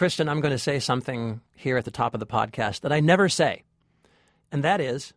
Kristen, 0.00 0.30
I'm 0.30 0.40
going 0.40 0.52
to 0.54 0.58
say 0.58 0.78
something 0.78 1.42
here 1.54 1.76
at 1.76 1.84
the 1.84 1.90
top 1.90 2.14
of 2.14 2.20
the 2.20 2.26
podcast 2.26 2.80
that 2.80 2.90
I 2.90 3.00
never 3.00 3.28
say, 3.28 3.64
and 4.50 4.64
that 4.64 4.80
is, 4.80 5.12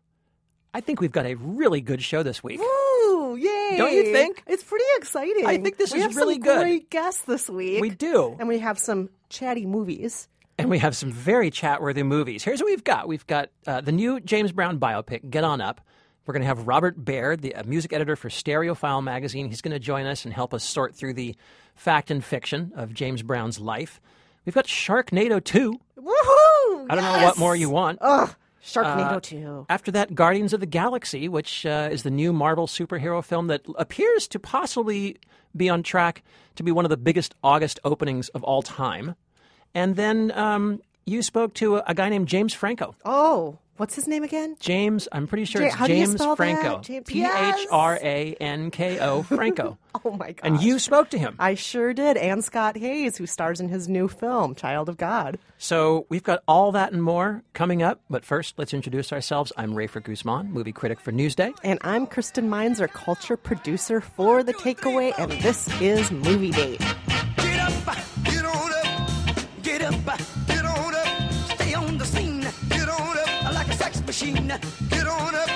I 0.74 0.82
think 0.82 1.00
we've 1.00 1.09
got 1.09 1.25
a 1.25 1.36
really 1.36 1.79
good 1.79 2.04
show 2.04 2.21
this 2.21 2.44
week. 2.44 2.59
Ooh, 2.59 3.38
yay! 3.39 3.75
Don't 3.77 3.93
you 3.93 4.11
think? 4.11 4.43
It's 4.46 4.61
pretty 4.61 4.83
exciting. 4.97 5.46
I 5.46 5.57
think 5.59 5.77
this 5.77 5.93
we 5.93 5.99
is 5.99 6.04
have 6.04 6.17
really 6.17 6.33
some 6.33 6.41
good. 6.41 6.59
Great 6.63 6.89
guests 6.89 7.21
this 7.21 7.49
week. 7.49 7.79
We 7.79 7.91
do. 7.91 8.35
and 8.38 8.49
we 8.49 8.59
have 8.59 8.77
some 8.77 9.07
chatty 9.29 9.65
movies. 9.65 10.27
And 10.57 10.70
we 10.70 10.80
have 10.80 10.97
some 10.97 11.13
very 11.13 11.50
chat-worthy 11.50 12.04
movies. 12.04 12.43
Here's 12.43 12.59
what 12.59 12.65
we've 12.65 12.84
got. 12.84 13.07
We've 13.07 13.25
got 13.25 13.52
uh, 13.65 13.79
the 13.79 13.93
new 13.93 14.20
James 14.20 14.52
Brown 14.52 14.81
biopic, 14.81 15.29
Get 15.29 15.45
On 15.45 15.61
Up. 15.61 15.79
We're 16.25 16.34
going 16.34 16.41
to 16.41 16.47
have 16.47 16.68
Robert 16.68 17.05
Baird, 17.05 17.41
the 17.41 17.55
uh, 17.55 17.63
music 17.63 17.93
editor 17.93 18.18
for 18.18 18.27
Stereophile 18.27 19.02
magazine. 19.02 19.47
He's 19.47 19.61
going 19.61 19.71
to 19.71 19.79
join 19.79 20.07
us 20.07 20.25
and 20.25 20.34
help 20.34 20.54
us 20.54 20.65
sort 20.65 20.93
through 20.93 21.13
the 21.13 21.38
fact 21.73 22.11
and 22.11 22.21
fiction 22.21 22.73
of 22.75 22.93
James 22.93 23.23
Brown's 23.23 23.61
life. 23.61 24.02
We've 24.46 24.55
got 24.55 24.66
Sharknado 24.68 25.44
2. 25.44 25.80
Woohoo! 26.00 26.88
I 26.90 26.95
don't 26.95 27.04
know 27.04 27.23
what 27.26 27.38
more 27.38 27.55
you 27.55 27.70
want. 27.70 27.99
Ugh, 28.02 28.34
Sharknado 28.63 29.16
Uh, 29.17 29.20
2. 29.20 29.66
After 29.70 29.91
that, 29.91 30.16
Guardians 30.16 30.54
of 30.54 30.59
the 30.59 30.66
Galaxy, 30.66 31.27
which 31.30 31.66
uh, 31.66 31.90
is 31.91 32.04
the 32.04 32.12
new 32.12 32.34
Marvel 32.34 32.67
superhero 32.67 33.23
film 33.23 33.48
that 33.48 33.62
appears 33.77 34.27
to 34.30 34.40
possibly 34.40 35.17
be 35.55 35.70
on 35.70 35.84
track 35.84 36.23
to 36.55 36.64
be 36.64 36.72
one 36.72 36.86
of 36.86 36.90
the 36.90 36.98
biggest 36.98 37.36
August 37.44 37.80
openings 37.84 38.30
of 38.30 38.44
all 38.44 38.62
time. 38.62 39.16
And 39.73 39.95
then 39.95 40.31
um, 40.36 40.81
you 41.05 41.21
spoke 41.21 41.53
to 41.55 41.77
a, 41.77 41.84
a 41.88 41.93
guy 41.93 42.09
named 42.09 42.27
James 42.27 42.53
Franco. 42.53 42.95
Oh, 43.05 43.57
what's 43.77 43.95
his 43.95 44.07
name 44.07 44.23
again? 44.23 44.55
James, 44.59 45.07
I'm 45.11 45.27
pretty 45.27 45.45
sure 45.45 45.61
Ja- 45.61 45.67
it's 45.67 45.75
how 45.75 45.88
do 45.88 45.94
you 45.94 46.05
James 46.05 46.13
spell 46.13 46.30
that? 46.35 46.38
Franco. 46.38 46.80
James- 46.81 47.05
P 47.07 47.23
H 47.25 47.67
R 47.71 47.99
A 48.02 48.34
N 48.39 48.71
K 48.71 48.99
O 48.99 49.23
Franco. 49.23 49.77
Oh 50.05 50.11
my 50.17 50.31
god! 50.31 50.39
And 50.44 50.61
you 50.61 50.80
spoke 50.80 51.11
to 51.11 51.20
him. 51.20 51.35
I 51.39 51.53
sure 51.53 51.94
did. 51.94 52.17
And 52.17 52.44
Scott 52.44 52.75
Haze, 52.75 53.16
who 53.16 53.25
stars 53.27 53.61
in 53.61 53.70
his 53.70 53.88
new 53.88 54.08
film, 54.08 54.53
Child 54.55 54.89
of 54.89 54.97
God. 54.97 55.38
So 55.59 56.08
we've 56.09 56.23
got 56.23 56.41
all 56.47 56.71
that 56.73 56.91
and 56.94 57.02
more 57.03 57.44
coming 57.53 57.83
up. 57.83 58.02
But 58.09 58.25
first, 58.25 58.55
let's 58.58 58.73
introduce 58.73 59.13
ourselves. 59.13 59.53
I'm 59.56 59.73
Rafer 59.75 60.03
Guzman, 60.03 60.52
movie 60.52 60.72
critic 60.73 61.00
for 61.00 61.11
Newsday. 61.11 61.53
And 61.63 61.78
I'm 61.83 62.08
Kristen 62.08 62.50
Meinzer, 62.50 62.88
culture 62.88 63.38
producer 63.38 64.02
for 64.02 64.41
The 64.41 64.53
Takeaway, 64.56 65.13
and 65.17 65.31
this 65.44 65.69
is 65.80 66.11
Movie 66.11 66.52
Date. 66.52 66.81
Machine, 74.31 74.47
get 74.89 75.07
on 75.07 75.35
up, 75.35 75.49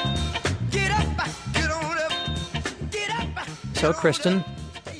get 0.71 0.91
up, 0.91 1.27
get 1.53 1.71
on 1.71 1.97
up, 1.97 2.11
get 2.91 3.19
up. 3.19 3.47
So, 3.73 3.93
Kristen, 3.93 4.43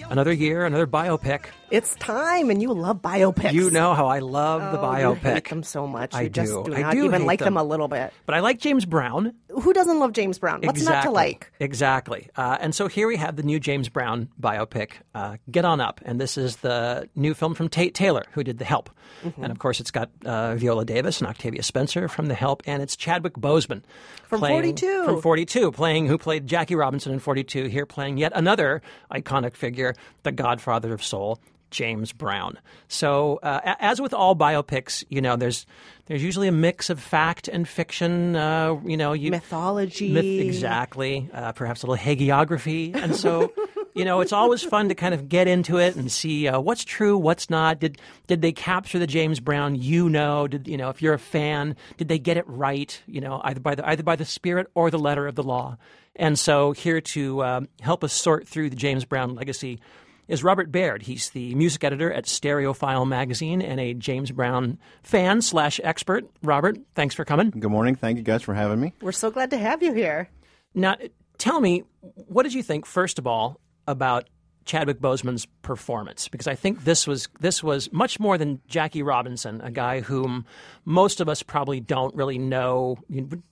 another 0.09 0.31
year, 0.31 0.65
another 0.65 0.87
biopic. 0.87 1.45
It's 1.69 1.95
time, 1.95 2.49
and 2.49 2.61
you 2.61 2.71
love 2.73 3.01
biopics. 3.01 3.51
You 3.51 3.69
know 3.69 3.93
how 3.93 4.07
I 4.07 4.19
love 4.19 4.71
the 4.71 4.79
Oh, 4.79 4.83
biopic. 4.83 5.23
You 5.23 5.33
hate 5.33 5.49
them 5.49 5.63
so 5.63 5.85
much. 5.85 6.13
I 6.13 6.21
you 6.23 6.29
just 6.29 6.51
do. 6.51 6.63
do 6.63 6.75
I 6.75 6.81
not 6.81 6.93
do 6.93 7.03
even 7.03 7.21
hate 7.21 7.27
like 7.27 7.39
them. 7.39 7.55
them. 7.55 7.57
a 7.57 7.63
little 7.63 7.89
bit. 7.89 8.13
But 8.25 8.35
I 8.35 8.39
like 8.39 8.59
James 8.59 8.85
Brown. 8.85 9.33
Who 9.49 9.73
doesn't 9.73 9.99
love 9.99 10.13
James 10.13 10.39
Brown? 10.39 10.61
What's 10.61 10.79
exactly. 10.79 10.95
not 10.95 11.03
to 11.03 11.11
like? 11.11 11.51
Exactly. 11.59 12.29
Uh, 12.38 12.57
and 12.61 12.73
so 12.73 12.88
here 12.88 13.07
we 13.07 13.17
have 13.17 13.35
the 13.35 13.43
new 13.43 13.59
James 13.59 13.89
Brown 13.89 14.29
biopic, 14.39 14.91
uh, 15.13 15.38
Get 15.51 15.65
On 15.65 15.81
Up. 15.81 15.99
And 16.05 16.21
this 16.21 16.38
is 16.38 16.57
the 16.57 17.09
new 17.15 17.33
film 17.33 17.53
from 17.53 17.67
Tate 17.67 17.93
Taylor, 17.93 18.23
who 18.31 18.45
did 18.45 18.59
The 18.59 18.65
Help. 18.65 18.89
Mm-hmm. 19.23 19.44
And 19.44 19.52
of 19.52 19.59
course, 19.59 19.80
it's 19.80 19.91
got 19.91 20.09
uh, 20.25 20.55
Viola 20.55 20.86
Davis 20.86 21.19
and 21.19 21.27
Octavia 21.27 21.63
Spencer 21.63 22.08
from 22.08 22.27
The 22.27 22.36
Help, 22.36 22.63
and 22.66 22.81
it's 22.83 22.95
Chadwick 22.95 23.33
Boseman. 23.33 23.81
From 24.27 24.39
playing- 24.39 24.55
42. 24.58 25.05
From 25.05 25.22
42, 25.22 25.72
playing 25.72 26.08
who 26.08 26.17
played 26.17 26.47
Jackie 26.47 26.75
Robinson 26.75 27.13
in 27.13 27.19
42, 27.19 27.66
here 27.66 27.85
playing 27.85 28.17
yet 28.17 28.31
another 28.35 28.81
iconic 29.11 29.55
figure, 29.55 29.95
the 30.23 30.31
godfather 30.31 30.94
of 30.94 31.03
soul. 31.03 31.39
James 31.69 32.13
Brown. 32.13 32.58
So, 32.88 33.41
uh, 33.44 33.75
as 33.80 34.00
with 34.00 34.13
all 34.13 34.38
biopics, 34.38 35.03
you 35.09 35.19
know, 35.19 35.35
there's 35.35 35.66
there's 36.05 36.23
usually 36.23 36.47
a 36.47 36.52
mix 36.53 36.89
of 36.89 36.97
fact 36.97 37.50
and 37.50 37.67
fiction. 37.67 38.38
Uh, 38.38 38.80
you 38.85 38.95
know, 38.95 39.11
you, 39.11 39.31
Mythology. 39.31 40.13
Myth, 40.13 40.23
exactly. 40.45 41.30
Uh, 41.33 41.52
perhaps 41.52 41.83
a 41.83 41.88
little 41.88 42.02
hagiography. 42.02 42.95
And 42.95 43.13
so, 43.16 43.51
you 43.97 44.06
know, 44.06 44.22
it's 44.22 44.31
always 44.31 44.63
fun 44.63 44.90
to 44.90 44.96
kind 44.96 45.13
of 45.13 45.28
get 45.28 45.47
into 45.47 45.78
it 45.78 45.96
and 45.96 46.12
see 46.12 46.47
uh, 46.47 46.59
what's 46.59 46.84
true, 46.84 47.18
what's 47.18 47.50
not. 47.50 47.80
Did 47.80 48.00
did 48.28 48.41
they 48.41 48.52
capture 48.52 49.00
the 49.00 49.08
James 49.08 49.40
Brown 49.40 49.75
you 49.75 50.09
know? 50.09 50.47
Did 50.47 50.68
you 50.68 50.78
know 50.78 50.90
if 50.90 51.02
you're 51.02 51.16
a 51.16 51.19
fan, 51.19 51.75
did 51.97 52.07
they 52.07 52.19
get 52.19 52.38
it 52.38 52.46
right? 52.47 53.02
You 53.07 53.22
know, 53.22 53.41
either 53.44 53.59
by 53.59 53.75
the 53.75 53.88
either 53.88 54.03
by 54.03 54.16
the 54.16 54.25
spirit 54.25 54.68
or 54.75 54.91
the 54.91 55.00
letter 55.00 55.28
of 55.28 55.36
the 55.36 55.44
law. 55.44 55.78
And 56.16 56.38
so, 56.38 56.72
here 56.72 57.02
to 57.02 57.44
um, 57.44 57.69
help 57.81 58.03
us 58.03 58.13
sort 58.13 58.47
through 58.47 58.69
the 58.69 58.75
James 58.75 59.06
Brown 59.06 59.36
legacy 59.36 59.80
is 60.28 60.44
Robert 60.44 60.72
Baird. 60.72 61.03
He's 61.03 61.30
the 61.30 61.56
music 61.56 61.84
editor 61.84 62.12
at 62.12 62.25
Stereophile 62.25 63.07
magazine 63.07 63.62
and 63.62 63.80
a 63.80 63.94
James 63.94 64.31
Brown 64.31 64.78
fan 65.03 65.41
slash 65.41 65.80
expert. 65.84 66.25
Robert, 66.44 66.78
thanks 66.96 67.16
for 67.16 67.24
coming. 67.24 67.52
Good 67.52 67.72
morning. 67.72 67.96
Thank 67.96 68.18
you 68.18 68.24
guys 68.24 68.41
for 68.41 68.53
having 68.53 68.80
me. 68.80 68.94
We're 69.02 69.12
so 69.12 69.31
glad 69.31 69.52
to 69.52 69.57
have 69.57 69.81
you 69.81 69.94
here. 69.94 70.30
Now, 70.74 70.97
tell 71.38 71.59
me, 71.59 71.84
what 72.02 72.44
did 72.44 72.53
you 72.53 72.63
think 72.63 72.86
first 72.86 73.19
of 73.19 73.28
all 73.28 73.59
about 73.88 74.30
Chadwick 74.66 75.00
Boseman's 75.00 75.46
performance? 75.64 76.28
Because 76.28 76.48
I 76.48 76.56
think 76.56 76.84
this 76.84 77.08
was 77.08 77.28
this 77.40 77.64
was 77.64 77.92
much 77.92 78.20
more 78.20 78.38
than 78.38 78.62
Jackie 78.68 79.02
Robinson, 79.02 79.62
a 79.62 79.72
guy 79.72 80.02
whom 80.02 80.46
most 80.86 81.22
of 81.22 81.30
us 81.30 81.42
probably 81.42 81.80
don't 81.80 82.14
really 82.16 82.38
know, 82.38 82.98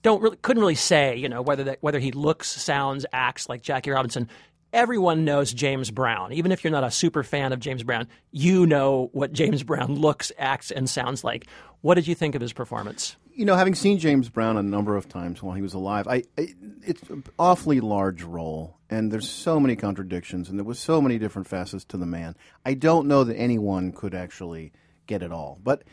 don't 0.02 0.22
really 0.22 0.36
couldn't 0.36 0.60
really 0.60 0.74
say, 0.74 1.16
you 1.16 1.28
know, 1.28 1.42
whether 1.42 1.64
that, 1.64 1.78
whether 1.80 1.98
he 1.98 2.12
looks, 2.12 2.48
sounds, 2.48 3.04
acts 3.12 3.48
like 3.48 3.62
Jackie 3.62 3.90
Robinson. 3.90 4.28
Everyone 4.72 5.24
knows 5.24 5.54
James 5.54 5.90
Brown. 5.90 6.32
Even 6.32 6.52
if 6.52 6.62
you're 6.62 6.70
not 6.72 6.84
a 6.84 6.90
super 6.90 7.22
fan 7.22 7.52
of 7.52 7.60
James 7.60 7.82
Brown, 7.82 8.08
you 8.30 8.66
know 8.66 9.08
what 9.12 9.32
James 9.32 9.62
Brown 9.62 9.94
looks, 9.94 10.32
acts, 10.38 10.70
and 10.70 10.90
sounds 10.90 11.24
like. 11.24 11.46
What 11.80 11.94
did 11.94 12.06
you 12.06 12.14
think 12.14 12.34
of 12.34 12.42
his 12.42 12.52
performance? 12.52 13.16
You 13.36 13.44
know, 13.44 13.54
having 13.54 13.74
seen 13.74 13.98
James 13.98 14.30
Brown 14.30 14.56
a 14.56 14.62
number 14.62 14.96
of 14.96 15.10
times 15.10 15.42
while 15.42 15.54
he 15.54 15.60
was 15.60 15.74
alive, 15.74 16.08
I, 16.08 16.22
I 16.38 16.54
it's 16.82 17.02
an 17.10 17.22
awfully 17.38 17.80
large 17.80 18.22
role, 18.22 18.78
and 18.88 19.12
there's 19.12 19.28
so 19.28 19.60
many 19.60 19.76
contradictions, 19.76 20.48
and 20.48 20.58
there 20.58 20.64
was 20.64 20.78
so 20.78 21.02
many 21.02 21.18
different 21.18 21.46
facets 21.46 21.84
to 21.86 21.98
the 21.98 22.06
man. 22.06 22.34
I 22.64 22.72
don't 22.72 23.06
know 23.06 23.24
that 23.24 23.36
anyone 23.36 23.92
could 23.92 24.14
actually 24.14 24.72
get 25.06 25.22
it 25.22 25.32
all, 25.32 25.58
but 25.62 25.84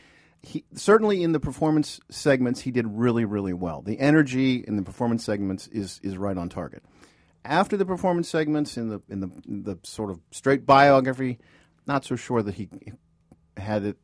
he 0.41 0.63
certainly 0.73 1.21
in 1.21 1.33
the 1.33 1.39
performance 1.41 1.99
segments 2.09 2.61
he 2.61 2.71
did 2.71 2.87
really, 2.87 3.25
really 3.25 3.51
well. 3.51 3.81
The 3.81 3.99
energy 3.99 4.63
in 4.65 4.77
the 4.77 4.83
performance 4.83 5.25
segments 5.25 5.67
is 5.67 5.99
is 6.01 6.17
right 6.17 6.37
on 6.37 6.47
target. 6.47 6.81
After 7.43 7.75
the 7.75 7.85
performance 7.85 8.29
segments 8.29 8.77
in 8.77 8.87
the 8.87 9.01
in 9.09 9.19
the 9.19 9.29
the 9.45 9.79
sort 9.83 10.11
of 10.11 10.21
straight 10.31 10.65
biography, 10.65 11.39
not 11.85 12.05
so 12.05 12.15
sure 12.15 12.41
that 12.41 12.55
he 12.55 12.69
had 13.57 13.83
it 13.83 13.97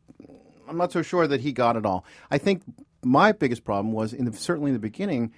I'm 0.70 0.78
not 0.78 0.92
so 0.92 1.02
sure 1.02 1.28
that 1.28 1.42
he 1.42 1.52
got 1.52 1.76
it 1.76 1.86
all. 1.86 2.06
I 2.30 2.38
think 2.38 2.62
my 3.04 3.32
biggest 3.32 3.64
problem 3.64 3.94
was 3.94 4.14
in 4.14 4.26
the, 4.26 4.34
certainly 4.34 4.70
in 4.70 4.76
the 4.76 4.80
beginning. 4.80 5.34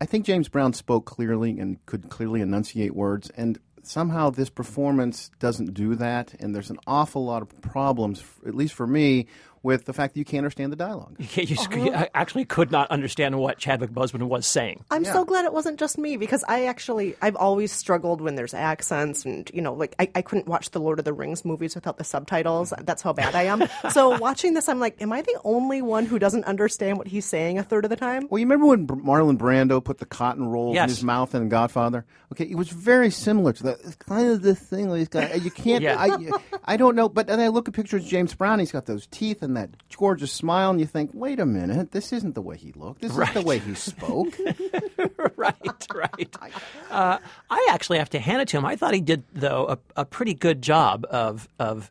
I 0.00 0.06
think 0.06 0.24
James 0.26 0.48
Brown 0.48 0.72
spoke 0.72 1.06
clearly 1.06 1.58
and 1.58 1.84
could 1.86 2.08
clearly 2.08 2.40
enunciate 2.40 2.94
words, 2.94 3.30
and 3.30 3.58
somehow 3.82 4.30
this 4.30 4.50
performance 4.50 5.30
doesn't 5.38 5.74
do 5.74 5.94
that. 5.96 6.34
And 6.38 6.54
there's 6.54 6.70
an 6.70 6.78
awful 6.86 7.24
lot 7.24 7.42
of 7.42 7.60
problems, 7.60 8.22
at 8.46 8.54
least 8.54 8.74
for 8.74 8.86
me, 8.86 9.26
with 9.62 9.84
the 9.84 9.92
fact 9.92 10.14
that 10.14 10.18
you 10.18 10.24
can't 10.24 10.38
understand 10.38 10.72
the 10.72 10.76
dialogue. 10.76 11.16
Yeah, 11.38 11.44
you 11.44 11.56
sc- 11.56 11.74
you 11.76 11.92
uh-huh. 11.92 12.06
actually 12.14 12.44
could 12.46 12.70
not 12.72 12.90
understand 12.90 13.38
what 13.38 13.58
Chadwick 13.58 13.90
Boseman 13.90 14.22
was 14.24 14.46
saying. 14.46 14.84
I'm 14.90 15.04
so 15.04 15.24
glad 15.24 15.44
it 15.44 15.52
wasn't 15.52 15.78
just 15.78 15.98
me 15.98 16.16
because 16.16 16.42
I 16.48 16.64
actually 16.64 17.14
I've 17.22 17.36
always 17.36 17.70
struggled 17.70 18.20
when 18.20 18.34
there's 18.34 18.54
accents 18.54 19.24
and 19.24 19.48
you 19.54 19.60
know 19.60 19.74
like 19.74 19.94
I, 19.98 20.10
I 20.14 20.22
couldn't 20.22 20.48
watch 20.48 20.70
the 20.70 20.80
Lord 20.80 20.98
of 20.98 21.04
the 21.04 21.12
Rings 21.12 21.44
movies 21.44 21.74
without 21.74 21.98
the 21.98 22.04
subtitles. 22.04 22.72
That's 22.80 23.02
how 23.02 23.12
bad 23.12 23.34
I 23.34 23.44
am. 23.44 23.64
so 23.90 24.18
watching 24.18 24.54
this, 24.54 24.68
I'm 24.68 24.80
like, 24.80 25.00
am 25.00 25.12
I 25.12 25.22
the 25.22 25.38
only 25.44 25.82
one 25.82 26.06
who 26.06 26.18
doesn't 26.18 26.44
understand 26.44 26.98
what 26.98 27.06
he's 27.06 27.26
saying 27.26 27.58
a 27.58 27.62
third 27.62 27.84
of 27.84 27.90
the 27.90 27.96
time? 27.96 28.26
Well, 28.30 28.38
you 28.38 28.46
remember 28.46 28.66
when 28.66 28.86
Br- 28.86 28.94
Marlon 28.94 29.38
Brando 29.38 29.82
put 29.84 29.98
the 29.98 30.06
cotton 30.06 30.46
rolls 30.48 30.74
Yes. 30.74 30.84
in 30.84 30.88
his 30.88 31.04
mouth 31.04 31.34
in 31.34 31.48
Godfather? 31.48 32.04
Okay, 32.32 32.44
it 32.44 32.56
was 32.56 32.70
very 32.70 33.10
similar 33.10 33.52
to 33.52 33.62
that. 33.64 33.78
It's 33.84 33.96
kind 33.96 34.28
of 34.28 34.42
this 34.42 34.58
thing 34.58 34.88
where 34.88 34.98
he's 34.98 35.08
got 35.08 35.42
you 35.42 35.50
can't. 35.50 35.78
Yeah. 35.88 35.96
I, 35.98 36.18
I 36.64 36.76
don't 36.76 36.96
know, 36.96 37.08
but 37.08 37.28
then 37.28 37.38
I 37.40 37.48
look 37.48 37.68
at 37.68 37.74
pictures 37.74 38.02
of 38.02 38.08
James 38.08 38.34
Brown. 38.34 38.58
He's 38.58 38.72
got 38.72 38.86
those 38.86 39.06
teeth 39.06 39.42
and 39.42 39.47
that 39.54 39.70
gorgeous 39.96 40.32
smile, 40.32 40.70
and 40.70 40.80
you 40.80 40.86
think, 40.86 41.10
wait 41.14 41.40
a 41.40 41.46
minute, 41.46 41.92
this 41.92 42.12
isn't 42.12 42.34
the 42.34 42.42
way 42.42 42.56
he 42.56 42.72
looked. 42.72 43.00
This 43.02 43.12
Right. 43.12 43.28
is 43.28 43.34
the 43.42 43.42
way 43.48 43.58
he 43.58 43.74
spoke. 43.74 44.36
right, 45.36 45.86
right. 45.94 46.36
Uh, 46.90 47.18
I 47.50 47.68
actually 47.70 47.98
have 47.98 48.08
to 48.10 48.18
hand 48.18 48.40
it 48.40 48.48
to 48.48 48.56
him. 48.56 48.64
I 48.64 48.74
thought 48.76 48.94
he 48.94 49.02
did, 49.02 49.22
though, 49.34 49.66
a, 49.96 50.00
a 50.00 50.04
pretty 50.06 50.32
good 50.32 50.62
job 50.62 51.04
of 51.10 51.46
of 51.58 51.90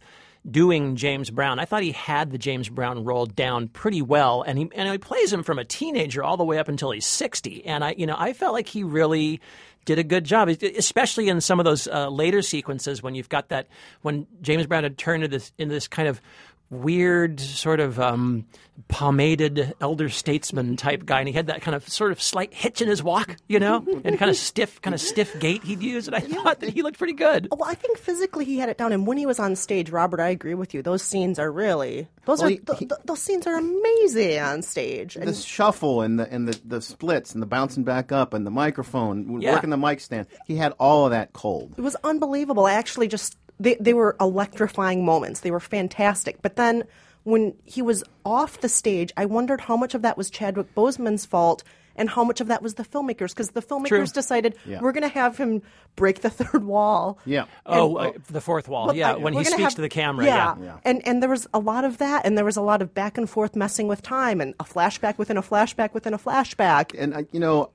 doing 0.49 0.95
James 0.95 1.29
Brown. 1.29 1.59
I 1.59 1.65
thought 1.65 1.83
he 1.83 1.91
had 1.91 2.31
the 2.31 2.39
James 2.39 2.67
Brown 2.67 3.03
role 3.03 3.27
down 3.27 3.67
pretty 3.67 4.01
well, 4.01 4.41
and 4.41 4.57
he 4.57 4.69
and 4.73 4.89
he 4.89 4.97
plays 4.97 5.31
him 5.31 5.43
from 5.43 5.59
a 5.59 5.63
teenager 5.65 6.23
all 6.23 6.35
the 6.35 6.43
way 6.43 6.57
up 6.57 6.67
until 6.67 6.89
he's 6.91 7.05
sixty. 7.05 7.63
And 7.65 7.83
I, 7.83 7.93
you 7.95 8.07
know, 8.07 8.15
I 8.17 8.33
felt 8.33 8.53
like 8.53 8.67
he 8.67 8.83
really 8.83 9.39
did 9.85 9.99
a 9.99 10.03
good 10.03 10.23
job, 10.23 10.49
especially 10.49 11.29
in 11.29 11.39
some 11.41 11.59
of 11.59 11.63
those 11.65 11.87
uh, 11.87 12.09
later 12.09 12.41
sequences 12.41 13.03
when 13.03 13.13
you've 13.13 13.29
got 13.29 13.49
that 13.49 13.67
when 14.01 14.25
James 14.41 14.65
Brown 14.65 14.81
had 14.83 14.97
turned 14.97 15.23
into 15.23 15.37
this 15.37 15.51
into 15.59 15.73
this 15.75 15.87
kind 15.87 16.07
of 16.07 16.19
weird 16.69 17.39
sort 17.39 17.79
of 17.79 17.99
um, 17.99 18.45
pomaded 18.89 19.73
elder 19.81 20.09
statesman 20.09 20.75
type 20.77 21.05
guy, 21.05 21.19
and 21.19 21.27
he 21.27 21.33
had 21.33 21.47
that 21.47 21.61
kind 21.61 21.75
of 21.75 21.87
sort 21.87 22.11
of 22.11 22.21
slight 22.21 22.53
hitch 22.53 22.81
in 22.81 22.87
his 22.87 23.01
walk, 23.03 23.35
you 23.47 23.59
know, 23.59 23.85
and 24.03 24.17
kind 24.17 24.29
of 24.29 24.35
stiff, 24.37 24.81
kind 24.81 24.93
of 24.93 24.99
stiff 25.01 25.39
gait 25.39 25.63
he'd 25.63 25.81
use. 25.81 26.07
And 26.07 26.15
I 26.15 26.19
thought 26.19 26.59
that 26.61 26.69
he 26.73 26.81
looked 26.81 26.97
pretty 26.97 27.13
good. 27.13 27.47
Well, 27.51 27.67
I 27.69 27.73
think 27.75 27.97
physically 27.97 28.45
he 28.45 28.57
had 28.59 28.69
it 28.69 28.77
down, 28.77 28.91
and 28.93 29.05
when 29.07 29.17
he 29.17 29.25
was 29.25 29.39
on 29.39 29.55
stage, 29.55 29.89
Robert, 29.89 30.19
I 30.19 30.29
agree 30.29 30.53
with 30.55 30.73
you. 30.73 30.81
Those 30.81 31.03
scenes 31.03 31.39
are 31.39 31.51
really 31.51 32.07
those 32.25 32.39
Well, 32.39 32.47
are 32.47 32.51
he- 32.51 32.57
th- 32.57 32.79
he- 32.79 32.85
th- 32.85 33.01
those 33.05 33.21
scenes 33.21 33.47
are 33.47 33.55
amazing 33.57 34.39
on 34.39 34.61
stage. 34.61 35.15
And 35.15 35.27
the 35.27 35.33
shuffle 35.33 36.01
and 36.01 36.19
the 36.19 36.31
and 36.31 36.47
the, 36.47 36.59
the 36.65 36.81
splits 36.81 37.33
and 37.33 37.41
the 37.41 37.47
bouncing 37.47 37.83
back 37.83 38.11
up 38.11 38.33
and 38.33 38.45
the 38.45 38.51
microphone 38.51 39.41
Yeah. 39.41 39.53
working 39.53 39.69
the 39.69 39.77
mic 39.77 39.99
stand. 40.01 40.27
He 40.45 40.55
had 40.55 40.73
all 40.79 41.05
of 41.05 41.11
that 41.11 41.33
cold. 41.33 41.75
It 41.77 41.81
was 41.81 41.95
unbelievable. 42.03 42.65
I 42.65 42.73
actually 42.73 43.07
just 43.07 43.37
they 43.59 43.75
they 43.79 43.93
were 43.93 44.15
electrifying 44.19 45.05
moments. 45.05 45.41
They 45.41 45.51
were 45.51 45.59
fantastic. 45.59 46.41
But 46.41 46.55
then 46.55 46.83
when 47.23 47.53
he 47.65 47.81
was 47.81 48.03
off 48.25 48.61
the 48.61 48.69
stage, 48.69 49.11
I 49.17 49.25
wondered 49.25 49.61
how 49.61 49.75
much 49.77 49.93
of 49.95 50.01
that 50.03 50.17
was 50.17 50.29
Chadwick 50.29 50.73
Boseman's 50.75 51.25
fault 51.25 51.63
and 51.99 52.09
how 52.11 52.23
much 52.23 52.39
of 52.41 52.47
that 52.47 52.61
was 52.61 52.75
the 52.75 52.83
filmmakers 52.85 53.29
because 53.29 53.49
the 53.51 53.61
filmmakers 53.61 53.87
True. 53.87 54.05
decided 54.05 54.55
Yeah. 54.65 54.79
we're 54.81 54.91
going 54.91 55.01
to 55.01 55.09
have 55.09 55.35
him 55.37 55.63
break 55.95 56.21
the 56.21 56.29
third 56.39 56.63
wall. 56.63 57.17
Yeah. 57.25 57.45
Oh, 57.65 57.95
uh, 57.97 58.11
the 58.29 58.39
fourth 58.39 58.67
wall. 58.69 58.85
Well, 58.87 58.95
yeah, 58.95 59.13
I- 59.13 59.17
when 59.17 59.33
he 59.33 59.43
speaks 59.43 59.59
have- 59.61 59.75
to 59.75 59.81
the 59.81 59.89
camera. 59.89 60.25
Yeah. 60.25 60.55
Yeah. 60.61 60.77
And 60.85 61.05
and 61.07 61.21
there 61.23 61.29
was 61.29 61.47
a 61.53 61.59
lot 61.59 61.83
of 61.85 61.97
that, 61.97 62.25
and 62.25 62.37
there 62.37 62.45
was 62.45 62.55
a 62.57 62.61
lot 62.61 62.81
of 62.83 62.93
back 62.93 63.17
and 63.17 63.27
forth 63.29 63.55
messing 63.55 63.87
with 63.87 64.03
time, 64.03 64.39
and 64.39 64.53
a 64.59 64.63
flashback 64.63 65.17
within 65.17 65.35
a 65.37 65.41
flashback 65.41 65.93
within 65.95 66.13
a 66.13 66.19
flashback. 66.19 66.93
and 66.97 67.15
I, 67.15 67.25
you 67.31 67.39
know, 67.39 67.71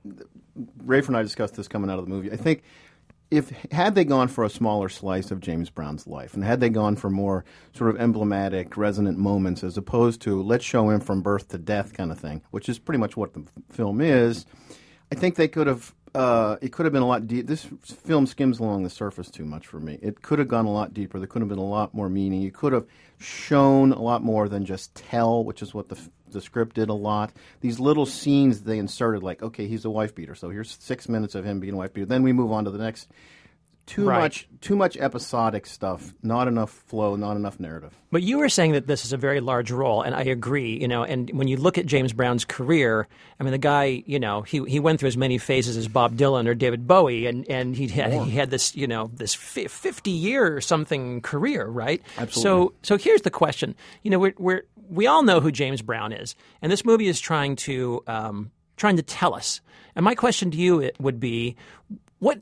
Rafe 0.83 1.07
and 1.09 1.17
I 1.17 1.21
discussed 1.21 1.55
this 1.55 1.67
coming 1.67 1.89
out 1.91 1.99
of 1.99 2.05
the 2.05 2.09
movie. 2.11 2.31
I 2.31 2.37
think 2.37 2.63
if 3.33 3.49
had 3.71 3.95
they 3.95 4.05
gone 4.05 4.27
for 4.27 4.43
a 4.43 4.49
smaller 4.49 4.89
slice 4.89 5.31
of 5.31 5.39
James 5.39 5.69
Brown's 5.69 6.05
life, 6.05 6.35
and 6.35 6.43
had 6.43 6.59
they 6.59 6.69
gone 6.69 6.95
for 6.95 7.09
more 7.09 7.43
sort 7.73 7.89
of 7.89 7.99
emblematic, 7.99 8.77
resonant 8.77 9.17
moments, 9.17 9.63
as 9.63 9.75
opposed 9.75 10.21
to 10.21 10.41
let's 10.41 10.63
show 10.63 10.89
him 10.89 10.99
from 10.99 11.21
birth 11.21 11.47
to 11.49 11.57
death 11.57 11.93
kind 11.93 12.11
of 12.11 12.19
thing, 12.19 12.43
which 12.51 12.69
is 12.69 12.77
pretty 12.77 12.99
much 12.99 13.17
what 13.17 13.33
the 13.33 13.43
film 13.71 14.01
is, 14.01 14.45
I 15.11 15.15
think 15.15 15.35
they 15.35 15.47
could 15.47 15.67
have. 15.67 15.93
Uh, 16.15 16.57
it 16.61 16.71
could 16.71 16.85
have 16.85 16.93
been 16.93 17.01
a 17.01 17.07
lot 17.07 17.25
deep. 17.25 17.47
This 17.47 17.67
film 17.83 18.27
skims 18.27 18.59
along 18.59 18.83
the 18.83 18.89
surface 18.91 19.31
too 19.31 19.45
much 19.45 19.65
for 19.65 19.79
me. 19.79 19.97
It 19.99 20.21
could 20.21 20.37
have 20.37 20.47
gone 20.47 20.67
a 20.67 20.71
lot 20.71 20.93
deeper. 20.93 21.17
There 21.17 21.27
could 21.27 21.41
have 21.41 21.49
been 21.49 21.57
a 21.57 21.63
lot 21.63 21.95
more 21.95 22.07
meaning. 22.07 22.39
You 22.39 22.51
could 22.51 22.71
have 22.71 22.85
shown 23.17 23.91
a 23.91 23.99
lot 24.01 24.21
more 24.21 24.47
than 24.47 24.63
just 24.63 24.93
tell, 24.93 25.43
which 25.43 25.63
is 25.63 25.73
what 25.73 25.89
the 25.89 25.97
the 26.33 26.41
script 26.41 26.75
did 26.75 26.89
a 26.89 26.93
lot. 26.93 27.31
These 27.61 27.79
little 27.79 28.05
scenes 28.05 28.61
they 28.61 28.77
inserted, 28.77 29.23
like 29.23 29.41
okay, 29.41 29.67
he's 29.67 29.85
a 29.85 29.89
wife 29.89 30.13
beater, 30.13 30.35
so 30.35 30.49
here's 30.49 30.77
six 30.79 31.07
minutes 31.07 31.35
of 31.35 31.45
him 31.45 31.59
being 31.59 31.73
a 31.73 31.77
wife 31.77 31.93
beater. 31.93 32.05
Then 32.05 32.23
we 32.23 32.33
move 32.33 32.51
on 32.51 32.65
to 32.65 32.71
the 32.71 32.77
next. 32.77 33.07
Too 33.85 34.05
Right. 34.07 34.21
much, 34.21 34.47
too 34.61 34.77
much 34.77 34.95
episodic 34.95 35.65
stuff. 35.65 36.13
Not 36.23 36.47
enough 36.47 36.69
flow. 36.87 37.17
Not 37.17 37.35
enough 37.35 37.59
narrative. 37.59 37.93
But 38.11 38.23
you 38.23 38.37
were 38.39 38.47
saying 38.47 38.71
that 38.71 38.87
this 38.87 39.03
is 39.03 39.11
a 39.11 39.17
very 39.17 39.41
large 39.41 39.71
role, 39.71 40.01
and 40.01 40.15
I 40.15 40.21
agree. 40.21 40.79
You 40.79 40.87
know, 40.87 41.03
and 41.03 41.29
when 41.31 41.49
you 41.49 41.57
look 41.57 41.77
at 41.77 41.85
James 41.85 42.13
Brown's 42.13 42.45
career, 42.45 43.07
I 43.39 43.43
mean, 43.43 43.51
the 43.51 43.57
guy, 43.57 44.01
you 44.05 44.19
know, 44.19 44.41
he 44.43 44.63
he 44.65 44.79
went 44.79 45.01
through 45.01 45.09
as 45.09 45.17
many 45.17 45.37
phases 45.37 45.75
as 45.75 45.89
Bob 45.89 46.15
Dylan 46.15 46.47
or 46.47 46.53
David 46.55 46.87
Bowie, 46.87 47.25
and 47.25 47.45
and 47.49 47.75
he 47.75 47.87
had 47.89 48.13
he 48.13 48.31
had 48.31 48.49
this, 48.51 48.73
you 48.73 48.87
know, 48.87 49.11
this 49.13 49.33
fifty 49.33 50.11
year 50.11 50.55
or 50.55 50.61
something 50.61 51.19
career, 51.21 51.65
right? 51.65 52.01
Absolutely. 52.17 52.41
So 52.41 52.73
so 52.83 52.97
here's 52.97 53.23
the 53.23 53.31
question. 53.31 53.75
You 54.01 54.11
know, 54.11 54.19
we're 54.19 54.33
we're 54.37 54.63
we 54.89 55.07
all 55.07 55.23
know 55.23 55.41
who 55.41 55.51
James 55.51 55.81
Brown 55.81 56.13
is, 56.13 56.35
and 56.61 56.71
this 56.71 56.85
movie 56.85 57.07
is 57.07 57.19
trying 57.19 57.57
to 57.57 58.01
um, 58.07 58.51
trying 58.77 58.95
to 58.95 59.03
tell 59.03 59.33
us. 59.35 59.59
And 59.93 60.05
my 60.05 60.15
question 60.15 60.51
to 60.51 60.57
you 60.57 60.79
it 60.79 60.95
would 61.01 61.19
be, 61.19 61.57
what? 62.19 62.39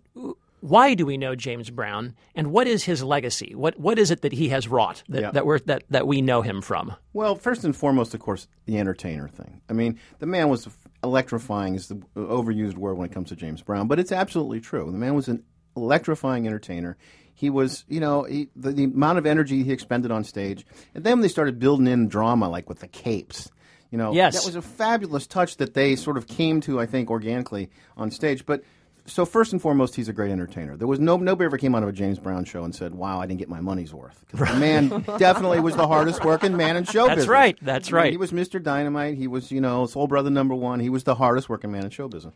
Why 0.61 0.93
do 0.93 1.05
we 1.05 1.17
know 1.17 1.35
James 1.35 1.69
Brown, 1.69 2.15
and 2.35 2.51
what 2.51 2.67
is 2.67 2.83
his 2.83 3.03
legacy? 3.03 3.53
What 3.55 3.79
what 3.79 3.97
is 3.99 4.11
it 4.11 4.21
that 4.21 4.31
he 4.31 4.49
has 4.49 4.67
wrought 4.67 5.03
that, 5.09 5.21
Yeah. 5.21 5.31
that 5.31 5.45
we're 5.45 5.59
that, 5.59 5.83
that 5.89 6.07
we 6.07 6.21
know 6.21 6.41
him 6.43 6.61
from? 6.61 6.95
Well, 7.13 7.35
first 7.35 7.63
and 7.63 7.75
foremost, 7.75 8.13
of 8.13 8.19
course, 8.19 8.47
the 8.65 8.77
entertainer 8.77 9.27
thing. 9.27 9.61
I 9.69 9.73
mean, 9.73 9.99
the 10.19 10.27
man 10.27 10.49
was 10.49 10.67
electrifying 11.03 11.75
is 11.75 11.87
the 11.87 11.95
overused 12.15 12.77
word 12.77 12.95
when 12.97 13.09
it 13.09 13.13
comes 13.13 13.29
to 13.29 13.35
James 13.35 13.61
Brown, 13.61 13.87
but 13.87 13.99
it's 13.99 14.11
absolutely 14.11 14.59
true. 14.61 14.91
The 14.91 14.97
man 14.97 15.15
was 15.15 15.27
an 15.27 15.43
electrifying 15.75 16.45
entertainer. 16.47 16.95
He 17.33 17.49
was, 17.49 17.85
you 17.87 17.99
know, 17.99 18.23
he, 18.23 18.49
the, 18.55 18.71
the 18.71 18.83
amount 18.83 19.17
of 19.17 19.25
energy 19.25 19.63
he 19.63 19.71
expended 19.71 20.11
on 20.11 20.23
stage, 20.23 20.65
and 20.93 21.03
then 21.03 21.13
when 21.13 21.21
they 21.21 21.27
started 21.27 21.57
building 21.59 21.87
in 21.87 22.07
drama, 22.07 22.47
like 22.49 22.69
with 22.69 22.79
the 22.79 22.87
capes. 22.87 23.49
You 23.89 23.97
know, 23.97 24.13
Yes. 24.13 24.35
that 24.35 24.45
was 24.45 24.55
a 24.55 24.61
fabulous 24.61 25.27
touch 25.27 25.57
that 25.57 25.73
they 25.73 25.95
sort 25.97 26.15
of 26.17 26.25
came 26.27 26.61
to, 26.61 26.79
I 26.79 26.85
think, 26.85 27.09
organically 27.09 27.69
on 27.97 28.09
stage. 28.11 28.45
But 28.45 28.63
so 29.05 29.25
first 29.25 29.51
and 29.51 29.61
foremost, 29.61 29.95
he's 29.95 30.07
a 30.09 30.13
great 30.13 30.31
entertainer. 30.31 30.77
There 30.77 30.87
was 30.87 30.99
no 30.99 31.17
nobody 31.17 31.45
ever 31.45 31.57
came 31.57 31.73
out 31.75 31.83
of 31.83 31.89
a 31.89 31.91
James 31.91 32.19
Brown 32.19 32.45
show 32.45 32.63
and 32.63 32.73
said, 32.73 32.93
"Wow, 32.93 33.19
I 33.19 33.25
didn't 33.25 33.39
get 33.39 33.49
my 33.49 33.61
money's 33.61 33.93
worth." 33.93 34.23
'Cause 34.31 34.47
the 34.47 34.59
man 34.59 34.89
definitely 35.17 35.59
was 35.59 35.75
the 35.75 35.87
hardest 35.87 36.23
working 36.23 36.55
man 36.55 36.77
in 36.77 36.83
show 36.83 37.03
business. 37.03 37.07
That's 37.07 37.15
business. 37.15 37.29
right, 37.29 37.57
that's 37.61 37.87
I 37.87 37.91
mean, 37.91 37.95
right. 38.03 38.11
He 38.11 38.17
was 38.17 38.31
Mr. 38.31 38.61
Dynamite. 38.61 39.17
He 39.17 39.27
was, 39.27 39.51
you 39.51 39.59
know, 39.61 39.85
Soul 39.87 40.07
Brother 40.07 40.29
number 40.29 40.55
one. 40.55 40.79
He 40.79 40.89
was 40.89 41.03
the 41.03 41.15
hardest 41.15 41.49
working 41.49 41.71
man 41.71 41.83
in 41.83 41.89
show 41.89 42.07
business. 42.07 42.33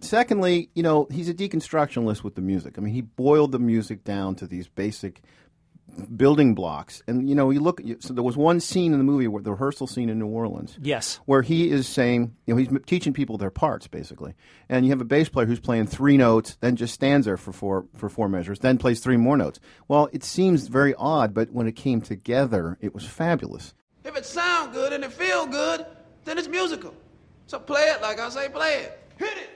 Secondly, 0.00 0.68
you 0.74 0.82
know, 0.82 1.06
he's 1.12 1.28
a 1.28 1.34
deconstructionist 1.34 2.24
with 2.24 2.34
the 2.34 2.40
music. 2.40 2.74
I 2.76 2.80
mean, 2.80 2.92
he 2.92 3.02
boiled 3.02 3.52
the 3.52 3.60
music 3.60 4.02
down 4.02 4.34
to 4.36 4.46
these 4.48 4.66
basic 4.66 5.22
building 6.16 6.54
blocks. 6.54 7.02
And 7.06 7.28
you 7.28 7.34
know, 7.34 7.50
you 7.50 7.60
look. 7.60 7.80
So 8.00 8.14
there 8.14 8.22
was 8.22 8.36
one 8.36 8.60
scene 8.60 8.92
in 8.92 8.98
the 8.98 9.04
movie, 9.04 9.28
where 9.28 9.42
the 9.42 9.52
rehearsal 9.52 9.86
scene 9.86 10.08
in 10.08 10.18
New 10.18 10.26
Orleans, 10.26 10.78
Yes. 10.82 11.20
where 11.26 11.42
he 11.42 11.70
is 11.70 11.86
saying, 11.86 12.34
you 12.46 12.54
know, 12.54 12.58
he's 12.58 12.68
teaching 12.86 13.12
people 13.12 13.36
their 13.38 13.50
parts 13.50 13.86
basically. 13.88 14.34
And 14.68 14.84
you 14.86 14.90
have 14.92 15.00
a 15.00 15.04
bass 15.04 15.28
player 15.28 15.46
who's 15.46 15.60
playing 15.60 15.86
three 15.86 16.16
notes, 16.16 16.56
then 16.60 16.76
just 16.76 16.94
stands 16.94 17.26
there 17.26 17.36
for 17.36 17.52
four 17.52 17.86
for 17.94 18.08
four 18.08 18.28
measures, 18.28 18.58
then 18.60 18.78
plays 18.78 19.00
three 19.00 19.16
more 19.18 19.36
notes. 19.36 19.60
Well, 19.88 20.08
it 20.12 20.24
seems 20.24 20.68
very 20.68 20.94
odd, 20.96 21.34
but 21.34 21.50
when 21.52 21.66
it 21.66 21.76
came 21.76 22.00
together, 22.00 22.78
it 22.80 22.94
was 22.94 23.04
fabulous. 23.06 23.74
If 24.04 24.16
it 24.16 24.24
sound 24.24 24.72
good 24.72 24.92
and 24.92 25.04
it 25.04 25.12
feel 25.12 25.46
good, 25.46 25.86
then 26.24 26.38
it's 26.38 26.48
musical. 26.48 26.94
So 27.46 27.58
play 27.58 27.82
it 27.94 28.00
like 28.00 28.18
I 28.18 28.28
say 28.30 28.48
play 28.48 28.78
it. 28.84 28.98
Hit 29.18 29.36
it. 29.36 29.50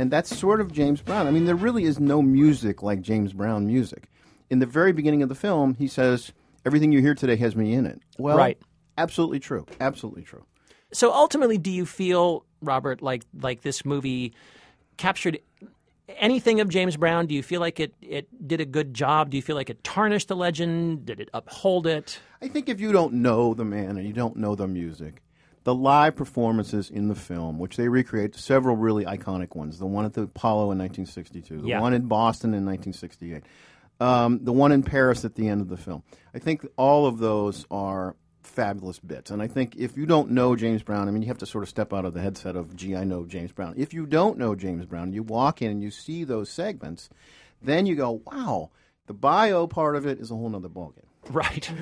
And 0.00 0.10
that's 0.10 0.34
sort 0.34 0.62
of 0.62 0.72
James 0.72 1.02
Brown. 1.02 1.26
I 1.26 1.30
mean, 1.30 1.44
there 1.44 1.54
really 1.54 1.84
is 1.84 2.00
no 2.00 2.22
music 2.22 2.82
like 2.82 3.02
James 3.02 3.34
Brown 3.34 3.66
music. 3.66 4.04
In 4.48 4.58
the 4.58 4.64
very 4.64 4.92
beginning 4.92 5.22
of 5.22 5.28
the 5.28 5.34
film, 5.34 5.74
he 5.74 5.86
says, 5.88 6.32
Everything 6.64 6.90
you 6.90 7.00
hear 7.02 7.14
today 7.14 7.36
has 7.36 7.54
me 7.54 7.74
in 7.74 7.84
it. 7.84 8.00
Well, 8.18 8.38
Right. 8.38 8.56
absolutely 8.96 9.40
true. 9.40 9.66
Absolutely 9.78 10.22
true. 10.22 10.42
So 10.90 11.12
ultimately, 11.12 11.58
do 11.58 11.70
you 11.70 11.84
feel, 11.84 12.46
Robert, 12.62 13.02
like 13.02 13.24
like 13.38 13.60
this 13.60 13.84
movie 13.84 14.32
captured 14.96 15.38
anything 16.08 16.60
of 16.62 16.70
James 16.70 16.96
Brown? 16.96 17.26
Do 17.26 17.34
you 17.34 17.42
feel 17.42 17.60
like 17.60 17.78
it 17.78 17.94
it 18.00 18.26
did 18.48 18.62
a 18.62 18.64
good 18.64 18.94
job? 18.94 19.28
Do 19.28 19.36
you 19.36 19.42
feel 19.42 19.56
like 19.56 19.68
it 19.68 19.84
tarnished 19.84 20.28
the 20.28 20.36
legend? 20.36 21.04
Did 21.04 21.20
it 21.20 21.28
uphold 21.34 21.86
it? 21.86 22.18
I 22.40 22.48
think 22.48 22.70
if 22.70 22.80
you 22.80 22.90
don't 22.90 23.12
know 23.14 23.52
the 23.52 23.66
man 23.66 23.98
and 23.98 24.06
you 24.06 24.14
don't 24.14 24.36
know 24.36 24.54
the 24.54 24.66
music, 24.66 25.22
the 25.64 25.74
live 25.74 26.16
performances 26.16 26.88
in 26.90 27.08
the 27.08 27.14
film, 27.14 27.58
which 27.58 27.76
they 27.76 27.88
recreate 27.88 28.34
several 28.34 28.76
really 28.76 29.04
iconic 29.04 29.54
ones, 29.54 29.78
the 29.78 29.86
one 29.86 30.04
at 30.06 30.14
the 30.14 30.22
Apollo 30.22 30.70
in 30.72 30.78
1962, 30.78 31.60
the 31.60 31.68
Yeah. 31.68 31.80
one 31.80 31.92
in 31.92 32.06
Boston 32.06 32.54
in 32.54 32.64
1968, 32.64 33.42
um, 34.00 34.40
the 34.42 34.52
one 34.52 34.72
in 34.72 34.82
Paris 34.82 35.24
at 35.24 35.34
the 35.34 35.48
end 35.48 35.60
of 35.60 35.68
the 35.68 35.76
film. 35.76 36.02
I 36.34 36.38
think 36.38 36.66
all 36.76 37.06
of 37.06 37.18
those 37.18 37.66
are 37.70 38.16
fabulous 38.42 38.98
bits. 38.98 39.30
And 39.30 39.42
I 39.42 39.46
think 39.48 39.76
if 39.76 39.96
you 39.98 40.06
don't 40.06 40.30
know 40.30 40.56
James 40.56 40.82
Brown, 40.82 41.06
I 41.08 41.10
mean, 41.10 41.20
you 41.22 41.28
have 41.28 41.38
to 41.38 41.46
sort 41.46 41.62
of 41.62 41.68
step 41.68 41.92
out 41.92 42.06
of 42.06 42.14
the 42.14 42.22
headset 42.22 42.56
of, 42.56 42.74
gee, 42.74 42.96
I 42.96 43.04
know 43.04 43.26
James 43.26 43.52
Brown. 43.52 43.74
If 43.76 43.92
you 43.92 44.06
don't 44.06 44.38
know 44.38 44.54
James 44.54 44.86
Brown, 44.86 45.12
you 45.12 45.22
walk 45.22 45.60
in 45.60 45.70
and 45.70 45.82
you 45.82 45.90
see 45.90 46.24
those 46.24 46.48
segments, 46.48 47.10
then 47.62 47.84
you 47.84 47.94
go, 47.96 48.22
wow, 48.26 48.70
the 49.06 49.12
bio 49.12 49.66
part 49.66 49.94
of 49.94 50.06
it 50.06 50.18
is 50.18 50.30
a 50.30 50.34
whole 50.34 50.48
nother 50.48 50.70
ballgame. 50.70 51.04
Right. 51.28 51.70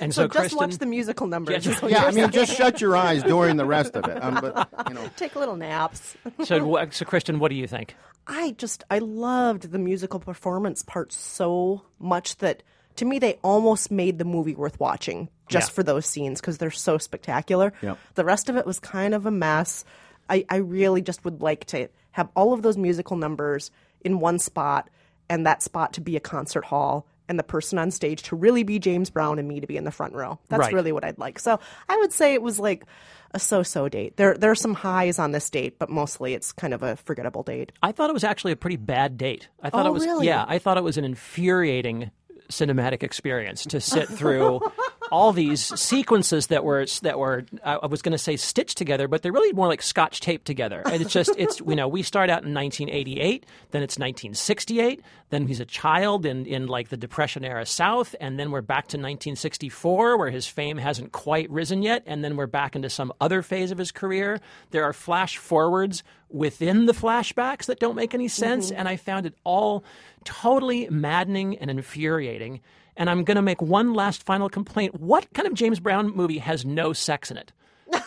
And 0.00 0.12
so, 0.14 0.22
So, 0.22 0.28
just 0.28 0.32
Kristen, 0.32 0.58
watch 0.58 0.78
the 0.78 0.86
musical 0.86 1.26
numbers. 1.26 1.64
Yeah, 1.64 1.72
is 1.72 1.82
Yeah, 1.90 2.04
I 2.04 2.10
mean, 2.10 2.30
just 2.30 2.52
shut 2.54 2.80
your 2.80 2.96
eyes 2.96 3.22
during 3.22 3.56
the 3.56 3.64
rest 3.64 3.96
of 3.96 4.04
it. 4.06 4.22
Um, 4.22 4.38
but 4.40 4.68
you 4.88 4.94
know, 4.94 5.08
take 5.16 5.36
little 5.36 5.56
naps. 5.56 6.16
so, 6.44 6.64
wha- 6.64 6.86
so 6.90 7.04
Kristen, 7.04 7.38
what 7.38 7.48
do 7.50 7.54
you 7.54 7.66
think? 7.66 7.94
I 8.26 8.52
just 8.58 8.84
I 8.90 8.98
loved 8.98 9.70
the 9.70 9.78
musical 9.78 10.18
performance 10.20 10.82
part 10.82 11.12
so 11.12 11.82
much 11.98 12.36
that 12.38 12.62
to 12.96 13.04
me 13.04 13.18
they 13.18 13.34
almost 13.42 13.90
made 13.90 14.18
the 14.18 14.24
movie 14.24 14.54
worth 14.54 14.78
watching 14.80 15.28
just 15.48 15.70
Yeah. 15.70 15.74
for 15.74 15.82
those 15.84 16.04
scenes 16.06 16.40
because 16.40 16.58
they're 16.58 16.70
so 16.72 16.98
spectacular. 16.98 17.72
Yep. 17.82 17.98
The 18.16 18.24
rest 18.24 18.48
of 18.48 18.56
it 18.56 18.66
was 18.66 18.80
kind 18.80 19.14
of 19.14 19.26
a 19.26 19.30
mess. 19.30 19.84
I, 20.28 20.44
I 20.50 20.56
really 20.56 21.02
just 21.02 21.24
would 21.24 21.40
like 21.40 21.66
to 21.66 21.88
have 22.10 22.28
all 22.34 22.52
of 22.52 22.62
those 22.62 22.76
musical 22.76 23.16
numbers 23.16 23.70
in 24.04 24.18
one 24.18 24.40
spot 24.40 24.90
and 25.30 25.46
that 25.46 25.62
spot 25.62 25.92
to 25.94 26.00
be 26.00 26.16
a 26.16 26.20
concert 26.20 26.64
hall 26.64 27.06
and 27.28 27.38
the 27.38 27.42
person 27.42 27.78
on 27.78 27.90
stage 27.90 28.22
to 28.24 28.36
really 28.36 28.62
be 28.62 28.78
James 28.78 29.10
Brown 29.10 29.38
and 29.38 29.48
me 29.48 29.60
to 29.60 29.66
be 29.66 29.76
in 29.76 29.84
the 29.84 29.90
front 29.90 30.14
row. 30.14 30.38
That's 30.48 30.60
Right. 30.60 30.72
really 30.72 30.92
what 30.92 31.04
I'd 31.04 31.18
like. 31.18 31.38
So 31.38 31.58
I 31.88 31.96
would 31.96 32.12
say 32.12 32.34
it 32.34 32.42
was 32.42 32.58
like 32.60 32.84
a 33.32 33.38
so-so 33.38 33.88
date. 33.88 34.16
There 34.16 34.34
there 34.36 34.50
are 34.50 34.54
some 34.54 34.74
highs 34.74 35.18
on 35.18 35.32
this 35.32 35.50
date, 35.50 35.78
but 35.78 35.90
mostly 35.90 36.34
it's 36.34 36.52
kind 36.52 36.72
of 36.72 36.82
a 36.82 36.96
forgettable 36.96 37.42
date. 37.42 37.72
I 37.82 37.92
thought 37.92 38.08
it 38.08 38.14
was 38.14 38.24
actually 38.24 38.52
a 38.52 38.56
pretty 38.56 38.76
bad 38.76 39.18
date. 39.18 39.48
I 39.62 39.70
thought 39.70 39.84
Oh, 39.86 39.90
it 39.90 39.92
was 39.92 40.04
really? 40.04 40.26
yeah, 40.26 40.44
I 40.48 40.58
thought 40.58 40.76
it 40.76 40.84
was 40.84 40.96
an 40.96 41.04
infuriating 41.04 42.10
cinematic 42.48 43.02
experience 43.02 43.64
to 43.66 43.80
sit 43.80 44.08
through 44.08 44.60
all 45.10 45.32
these 45.32 45.62
sequences 45.80 46.48
that 46.48 46.64
were 46.64 46.86
that 47.02 47.18
were 47.18 47.44
I 47.64 47.74
I 47.74 47.86
was 47.86 48.02
going 48.02 48.12
to 48.12 48.18
say 48.18 48.36
stitched 48.36 48.76
together, 48.76 49.08
but 49.08 49.22
they're 49.22 49.32
really 49.32 49.52
more 49.52 49.68
like 49.68 49.82
scotch 49.82 50.20
taped 50.20 50.46
together. 50.46 50.82
And 50.84 51.02
it's 51.02 51.12
just 51.12 51.30
it's 51.36 51.60
you 51.60 51.76
know 51.76 51.88
we 51.88 52.02
start 52.02 52.30
out 52.30 52.44
in 52.44 52.54
1988, 52.54 53.46
then 53.70 53.82
it's 53.82 53.96
1968, 53.96 55.02
then 55.30 55.46
he's 55.46 55.60
a 55.60 55.64
child 55.64 56.26
in 56.26 56.46
in 56.46 56.66
like 56.66 56.88
the 56.88 56.96
Depression 56.96 57.44
era 57.44 57.66
South, 57.66 58.14
and 58.20 58.38
then 58.38 58.50
we're 58.50 58.62
back 58.62 58.84
to 58.88 58.96
1964 58.96 60.18
where 60.18 60.30
his 60.30 60.46
fame 60.46 60.78
hasn't 60.78 61.12
quite 61.12 61.50
risen 61.50 61.82
yet, 61.82 62.02
and 62.06 62.24
then 62.24 62.36
we're 62.36 62.46
back 62.46 62.76
into 62.76 62.90
some 62.90 63.12
other 63.20 63.42
phase 63.42 63.70
of 63.70 63.78
his 63.78 63.92
career. 63.92 64.40
There 64.70 64.84
are 64.84 64.92
flash 64.92 65.38
forwards 65.38 66.02
within 66.28 66.86
the 66.86 66.92
flashbacks 66.92 67.66
that 67.66 67.78
don't 67.78 67.94
make 67.94 68.14
any 68.14 68.28
sense, 68.28 68.70
mm-hmm. 68.70 68.80
and 68.80 68.88
I 68.88 68.96
found 68.96 69.26
it 69.26 69.34
all 69.44 69.84
totally 70.24 70.88
maddening 70.90 71.56
and 71.58 71.70
infuriating. 71.70 72.60
And 72.96 73.10
I'm 73.10 73.24
going 73.24 73.36
to 73.36 73.42
make 73.42 73.60
one 73.60 73.94
last 73.94 74.22
final 74.22 74.48
complaint. 74.48 75.00
What 75.00 75.32
kind 75.34 75.46
of 75.46 75.54
James 75.54 75.80
Brown 75.80 76.14
movie 76.14 76.38
has 76.38 76.64
no 76.64 76.92
sex 76.92 77.30
in 77.30 77.36
it? 77.36 77.52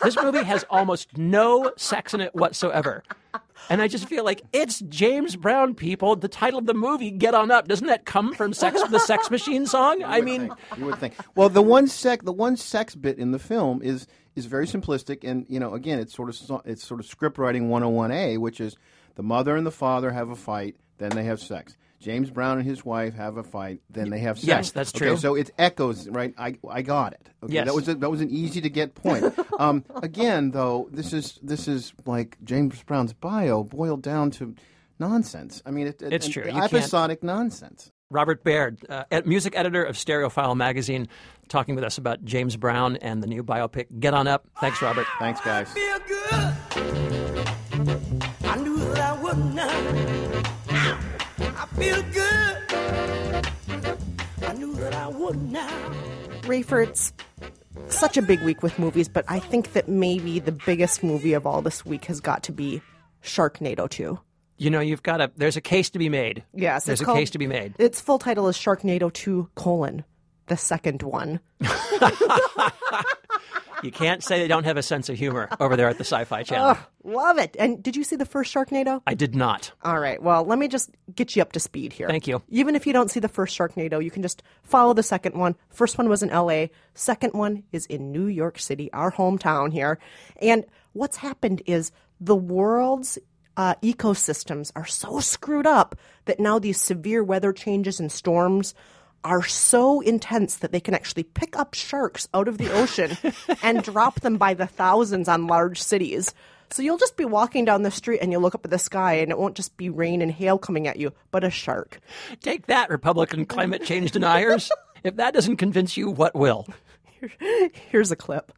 This 0.02 0.16
movie 0.16 0.42
has 0.42 0.64
almost 0.70 1.16
no 1.16 1.72
sex 1.76 2.12
in 2.14 2.20
it 2.20 2.34
whatsoever. 2.34 3.02
And 3.68 3.80
I 3.80 3.88
just 3.88 4.08
feel 4.08 4.24
like 4.24 4.42
it's 4.52 4.80
James 4.80 5.36
Brown, 5.36 5.74
people. 5.74 6.16
The 6.16 6.28
title 6.28 6.58
of 6.58 6.66
the 6.66 6.74
movie, 6.74 7.10
Get 7.10 7.34
On 7.34 7.50
Up, 7.50 7.68
doesn't 7.68 7.86
that 7.86 8.04
come 8.04 8.34
from 8.34 8.52
Sex 8.52 8.82
the 8.88 8.98
Sex 8.98 9.30
Machine 9.30 9.66
song? 9.66 10.02
I 10.04 10.20
mean, 10.20 10.52
you 10.76 10.86
would 10.86 10.98
think. 10.98 11.14
Well, 11.34 11.48
the 11.48 11.62
one 11.62 11.86
sec, 11.86 12.22
the 12.24 12.32
one 12.32 12.56
sex 12.56 12.94
bit 12.94 13.18
in 13.18 13.30
the 13.30 13.38
film 13.38 13.82
is 13.82 14.06
is 14.34 14.46
very 14.46 14.66
simplistic, 14.66 15.28
and 15.28 15.46
you 15.48 15.60
know, 15.60 15.74
again, 15.74 15.98
it's 15.98 16.14
sort 16.14 16.28
of 16.28 16.62
it's 16.64 16.84
sort 16.84 17.00
of 17.00 17.06
script 17.06 17.38
writing 17.38 17.68
101A, 17.68 18.38
which 18.38 18.60
is 18.60 18.76
the 19.14 19.22
mother 19.22 19.56
and 19.56 19.66
the 19.66 19.70
father 19.70 20.10
have 20.10 20.30
a 20.30 20.36
fight, 20.36 20.76
then 20.98 21.10
they 21.10 21.24
have 21.24 21.40
sex. 21.40 21.76
James 22.00 22.30
Brown 22.30 22.58
and 22.58 22.66
his 22.66 22.84
wife 22.84 23.14
have 23.14 23.36
a 23.36 23.42
fight, 23.42 23.80
then 23.90 24.08
they 24.10 24.18
have 24.20 24.38
sex. 24.38 24.46
Yes, 24.48 24.70
that's 24.72 24.90
true. 24.90 25.08
Okay, 25.08 25.14
true. 25.14 25.20
so 25.20 25.34
it 25.34 25.50
echoes, 25.58 26.08
right? 26.08 26.34
I 26.38 26.56
I 26.68 26.82
got 26.82 27.12
it. 27.12 27.28
Okay, 27.44 27.54
Yes. 27.54 27.66
that 27.66 27.74
was 27.74 27.88
a, 27.88 27.94
that 27.96 28.10
was 28.10 28.20
an 28.22 28.30
easy 28.30 28.60
to 28.62 28.70
get 28.70 28.94
point. 28.94 29.32
um, 29.58 29.84
again, 30.02 30.50
though, 30.50 30.88
this 30.92 31.12
is 31.12 31.38
this 31.42 31.68
is 31.68 31.92
like 32.06 32.38
James 32.42 32.82
Brown's 32.82 33.12
bio 33.12 33.62
boiled 33.64 34.02
down 34.02 34.30
to 34.32 34.54
nonsense. 34.98 35.62
I 35.66 35.70
mean, 35.70 35.86
it, 35.88 36.00
it- 36.02 36.12
It's 36.12 36.28
true. 36.28 36.44
You 36.46 36.52
can't- 36.52 36.72
episodic 36.72 37.22
nonsense. 37.22 37.90
Robert 38.12 38.42
Baird, 38.42 38.78
uh, 38.88 39.04
music 39.24 39.54
editor 39.56 39.84
of 39.84 39.94
Stereophile 39.94 40.56
magazine, 40.56 41.06
talking 41.48 41.76
with 41.76 41.84
us 41.84 41.96
about 41.96 42.24
James 42.24 42.56
Brown 42.56 42.96
and 42.96 43.22
the 43.22 43.28
new 43.28 43.44
biopic, 43.44 43.86
Get 44.00 44.14
On 44.14 44.26
Up. 44.26 44.48
Thanks, 44.60 44.82
Robert. 44.82 45.06
Thanks, 45.20 45.40
guys. 45.42 45.68
Feel 51.80 52.02
good. 52.12 52.56
I 52.72 52.92
knew 52.94 53.14
that 53.64 53.84
I 53.84 53.88
would 53.88 53.90
not. 53.90 53.92
I 53.92 54.02
feel 54.02 54.22
good. 54.32 54.46
I 54.48 54.52
knew 54.54 54.74
that 54.74 54.94
I 54.94 55.08
would 55.08 55.42
not. 55.50 55.72
Rafer, 56.42 56.86
it's 56.86 57.12
such 57.88 58.16
a 58.16 58.22
big 58.22 58.40
week 58.42 58.62
with 58.62 58.78
movies, 58.78 59.08
but 59.08 59.24
I 59.28 59.38
think 59.38 59.72
that 59.72 59.88
maybe 59.88 60.38
the 60.40 60.52
biggest 60.52 61.02
movie 61.02 61.32
of 61.32 61.46
all 61.46 61.62
this 61.62 61.84
week 61.86 62.04
has 62.06 62.20
got 62.20 62.42
to 62.44 62.52
be 62.52 62.82
Sharknado 63.22 63.88
2. 63.88 64.18
You 64.58 64.70
know, 64.70 64.80
you've 64.80 65.02
got 65.02 65.20
a, 65.22 65.30
there's 65.36 65.56
a 65.56 65.60
case 65.62 65.88
to 65.90 65.98
be 65.98 66.08
made. 66.10 66.44
Yes, 66.52 66.84
There's 66.84 67.00
it's 67.00 67.02
a 67.02 67.04
called- 67.06 67.18
case 67.18 67.30
to 67.30 67.38
be 67.38 67.46
made. 67.46 67.74
Its 67.78 68.00
full 68.00 68.18
title 68.18 68.48
is 68.48 68.56
Sharknado 68.56 69.10
2 69.12 69.48
colon, 69.54 70.04
the 70.48 70.56
second 70.56 71.02
one. 71.02 71.40
You 73.82 73.90
can't 73.90 74.22
say 74.22 74.40
they 74.40 74.48
don't 74.48 74.64
have 74.64 74.76
a 74.76 74.82
sense 74.82 75.08
of 75.08 75.16
humor 75.16 75.48
over 75.58 75.76
there 75.76 75.88
at 75.88 75.98
the 75.98 76.04
SyFy 76.04 76.44
Channel. 76.44 76.76
Love 77.02 77.38
it. 77.38 77.56
And 77.58 77.82
did 77.82 77.96
you 77.96 78.04
see 78.04 78.16
the 78.16 78.26
first 78.26 78.54
Sharknado? 78.54 79.02
I 79.06 79.14
did 79.14 79.34
not. 79.34 79.72
All 79.82 79.98
right. 79.98 80.22
Well, 80.22 80.44
let 80.44 80.58
me 80.58 80.68
just 80.68 80.90
get 81.14 81.34
you 81.34 81.42
up 81.42 81.52
to 81.52 81.60
speed 81.60 81.92
here. 81.92 82.08
Thank 82.08 82.26
you. 82.26 82.42
Even 82.48 82.76
if 82.76 82.86
you 82.86 82.92
don't 82.92 83.10
see 83.10 83.20
the 83.20 83.28
first 83.28 83.56
Sharknado, 83.58 84.02
you 84.04 84.10
can 84.10 84.22
just 84.22 84.42
follow 84.62 84.92
the 84.92 85.02
second 85.02 85.34
one. 85.34 85.56
First 85.70 85.96
one 85.96 86.08
was 86.08 86.22
in 86.22 86.28
LA. 86.28 86.66
Second 86.94 87.32
one 87.32 87.62
is 87.72 87.86
in 87.86 88.12
New 88.12 88.26
York 88.26 88.58
City, 88.58 88.92
our 88.92 89.10
hometown 89.10 89.72
here. 89.72 89.98
And 90.42 90.66
what's 90.92 91.16
happened 91.16 91.62
is 91.66 91.90
the 92.20 92.36
world's 92.36 93.18
uh, 93.56 93.74
ecosystems 93.82 94.72
are 94.76 94.86
so 94.86 95.20
screwed 95.20 95.66
up 95.66 95.96
that 96.26 96.40
now 96.40 96.58
these 96.58 96.80
severe 96.80 97.24
weather 97.24 97.52
changes 97.52 97.98
and 97.98 98.12
storms 98.12 98.74
are 99.24 99.42
so 99.42 100.00
intense 100.00 100.56
that 100.56 100.72
they 100.72 100.80
can 100.80 100.94
actually 100.94 101.24
pick 101.24 101.56
up 101.56 101.74
sharks 101.74 102.28
out 102.32 102.48
of 102.48 102.58
the 102.58 102.72
ocean 102.72 103.16
and 103.62 103.82
drop 103.82 104.20
them 104.20 104.36
by 104.36 104.54
the 104.54 104.66
thousands 104.66 105.28
on 105.28 105.46
large 105.46 105.82
cities. 105.82 106.34
So 106.70 106.82
you'll 106.82 106.98
just 106.98 107.16
be 107.16 107.24
walking 107.24 107.64
down 107.64 107.82
the 107.82 107.90
street 107.90 108.20
and 108.20 108.30
you'll 108.30 108.42
look 108.42 108.54
up 108.54 108.64
at 108.64 108.70
the 108.70 108.78
sky 108.78 109.14
and 109.14 109.30
it 109.30 109.38
won't 109.38 109.56
just 109.56 109.76
be 109.76 109.90
rain 109.90 110.22
and 110.22 110.30
hail 110.30 110.56
coming 110.56 110.86
at 110.86 110.96
you, 110.96 111.12
but 111.32 111.42
a 111.42 111.50
shark. 111.50 112.00
Take 112.42 112.66
that, 112.66 112.90
Republican 112.90 113.44
climate 113.44 113.84
change 113.84 114.12
deniers. 114.12 114.70
if 115.04 115.16
that 115.16 115.34
doesn't 115.34 115.56
convince 115.56 115.96
you, 115.96 116.10
what 116.10 116.34
will? 116.34 116.66
Here's 117.90 118.10
a 118.10 118.16
clip. 118.16 118.52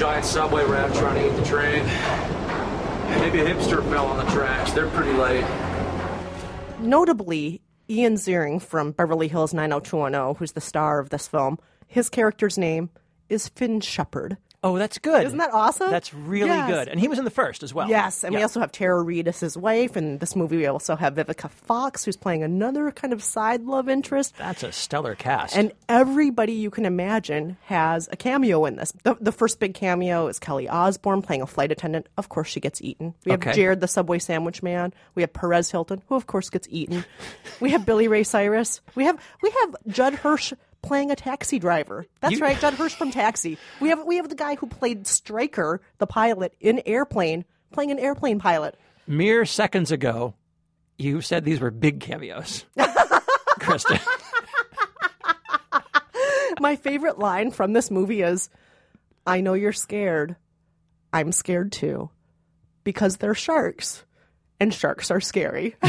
Giant 0.00 0.24
subway 0.24 0.64
rat 0.64 0.94
trying 0.94 1.16
to 1.16 1.26
eat 1.26 1.36
the 1.36 1.44
train. 1.44 1.84
Maybe 3.20 3.40
a 3.40 3.44
hipster 3.44 3.86
fell 3.90 4.06
on 4.06 4.24
the 4.24 4.32
tracks. 4.32 4.72
They're 4.72 4.88
pretty 4.88 5.12
late. 5.12 5.44
Notably, 6.78 7.60
Ian 7.90 8.14
Ziering 8.14 8.62
from 8.62 8.92
Beverly 8.92 9.28
Hills 9.28 9.52
90210, 9.52 10.36
who's 10.36 10.52
the 10.52 10.60
star 10.62 11.00
of 11.00 11.10
this 11.10 11.28
film, 11.28 11.58
his 11.86 12.08
character's 12.08 12.56
name 12.56 12.88
is 13.28 13.48
Fin 13.48 13.82
Shepard. 13.82 14.38
Oh, 14.62 14.76
that's 14.76 14.98
good. 14.98 15.24
Isn't 15.24 15.38
that 15.38 15.54
awesome? 15.54 15.90
That's 15.90 16.12
really 16.12 16.48
Yes. 16.50 16.68
good. 16.70 16.88
And 16.88 17.00
he 17.00 17.08
was 17.08 17.18
in 17.18 17.24
the 17.24 17.30
first 17.30 17.62
as 17.62 17.72
well. 17.72 17.88
Yes, 17.88 18.24
and 18.24 18.34
we 18.34 18.42
also 18.42 18.60
have 18.60 18.70
Tara 18.70 19.00
Reid 19.02 19.26
as 19.26 19.40
his 19.40 19.56
wife. 19.56 19.96
And 19.96 20.20
this 20.20 20.36
movie, 20.36 20.58
we 20.58 20.66
also 20.66 20.96
have 20.96 21.14
Vivica 21.14 21.48
Fox, 21.48 22.04
who's 22.04 22.16
playing 22.18 22.42
another 22.42 22.90
kind 22.90 23.14
of 23.14 23.22
side 23.22 23.62
love 23.64 23.88
interest. 23.88 24.34
That's 24.36 24.62
a 24.62 24.70
stellar 24.70 25.14
cast. 25.14 25.56
And 25.56 25.72
everybody 25.88 26.52
you 26.52 26.68
can 26.68 26.84
imagine 26.84 27.56
has 27.66 28.06
a 28.12 28.16
cameo 28.16 28.66
in 28.66 28.76
this. 28.76 28.92
The, 29.02 29.16
the 29.18 29.32
first 29.32 29.60
big 29.60 29.72
cameo 29.72 30.26
is 30.26 30.38
Kelly 30.38 30.68
Osbourne 30.68 31.22
playing 31.22 31.40
a 31.40 31.46
flight 31.46 31.72
attendant. 31.72 32.08
Of 32.18 32.28
course, 32.28 32.48
she 32.48 32.60
gets 32.60 32.82
eaten. 32.82 33.14
We 33.24 33.30
have 33.30 33.40
Okay. 33.40 33.52
Jared, 33.54 33.80
the 33.80 33.88
Subway 33.88 34.18
sandwich 34.18 34.62
man. 34.62 34.92
We 35.14 35.22
have 35.22 35.32
Perez 35.32 35.70
Hilton, 35.70 36.02
who 36.08 36.16
of 36.16 36.26
course 36.26 36.50
gets 36.50 36.68
eaten. 36.70 37.06
we 37.60 37.70
have 37.70 37.86
Billy 37.86 38.08
Ray 38.08 38.24
Cyrus. 38.24 38.82
We 38.94 39.04
have 39.04 39.18
we 39.42 39.50
have 39.62 39.76
Judd 39.88 40.14
Hirsch 40.16 40.52
playing 40.82 41.10
a 41.10 41.16
taxi 41.16 41.58
driver. 41.58 42.06
That's 42.20 42.34
You- 42.36 42.40
right, 42.40 42.58
Judd 42.60 42.74
Hirsch 42.74 42.94
from 42.94 43.10
Taxi. 43.10 43.58
We 43.80 43.88
have 43.90 44.04
we 44.04 44.16
have 44.16 44.28
the 44.28 44.34
guy 44.34 44.54
who 44.56 44.66
played 44.66 45.06
Striker, 45.06 45.80
the 45.98 46.06
pilot 46.06 46.54
in 46.60 46.82
Airplane, 46.86 47.44
playing 47.72 47.90
an 47.90 47.98
airplane 47.98 48.38
pilot. 48.38 48.76
Mere 49.06 49.44
seconds 49.44 49.90
ago, 49.92 50.34
you 50.98 51.20
said 51.20 51.44
these 51.44 51.60
were 51.60 51.70
big 51.70 52.00
cameos. 52.00 52.64
Kristen. 53.60 53.98
My 56.60 56.76
favorite 56.76 57.18
line 57.18 57.50
from 57.52 57.72
this 57.72 57.90
movie 57.90 58.22
is 58.22 58.50
I 59.26 59.40
know 59.40 59.54
you're 59.54 59.72
scared. 59.72 60.36
I'm 61.12 61.32
scared 61.32 61.72
too. 61.72 62.10
Because 62.84 63.16
they're 63.16 63.34
sharks. 63.34 64.04
And 64.58 64.72
sharks 64.74 65.10
are 65.10 65.20
scary. 65.20 65.74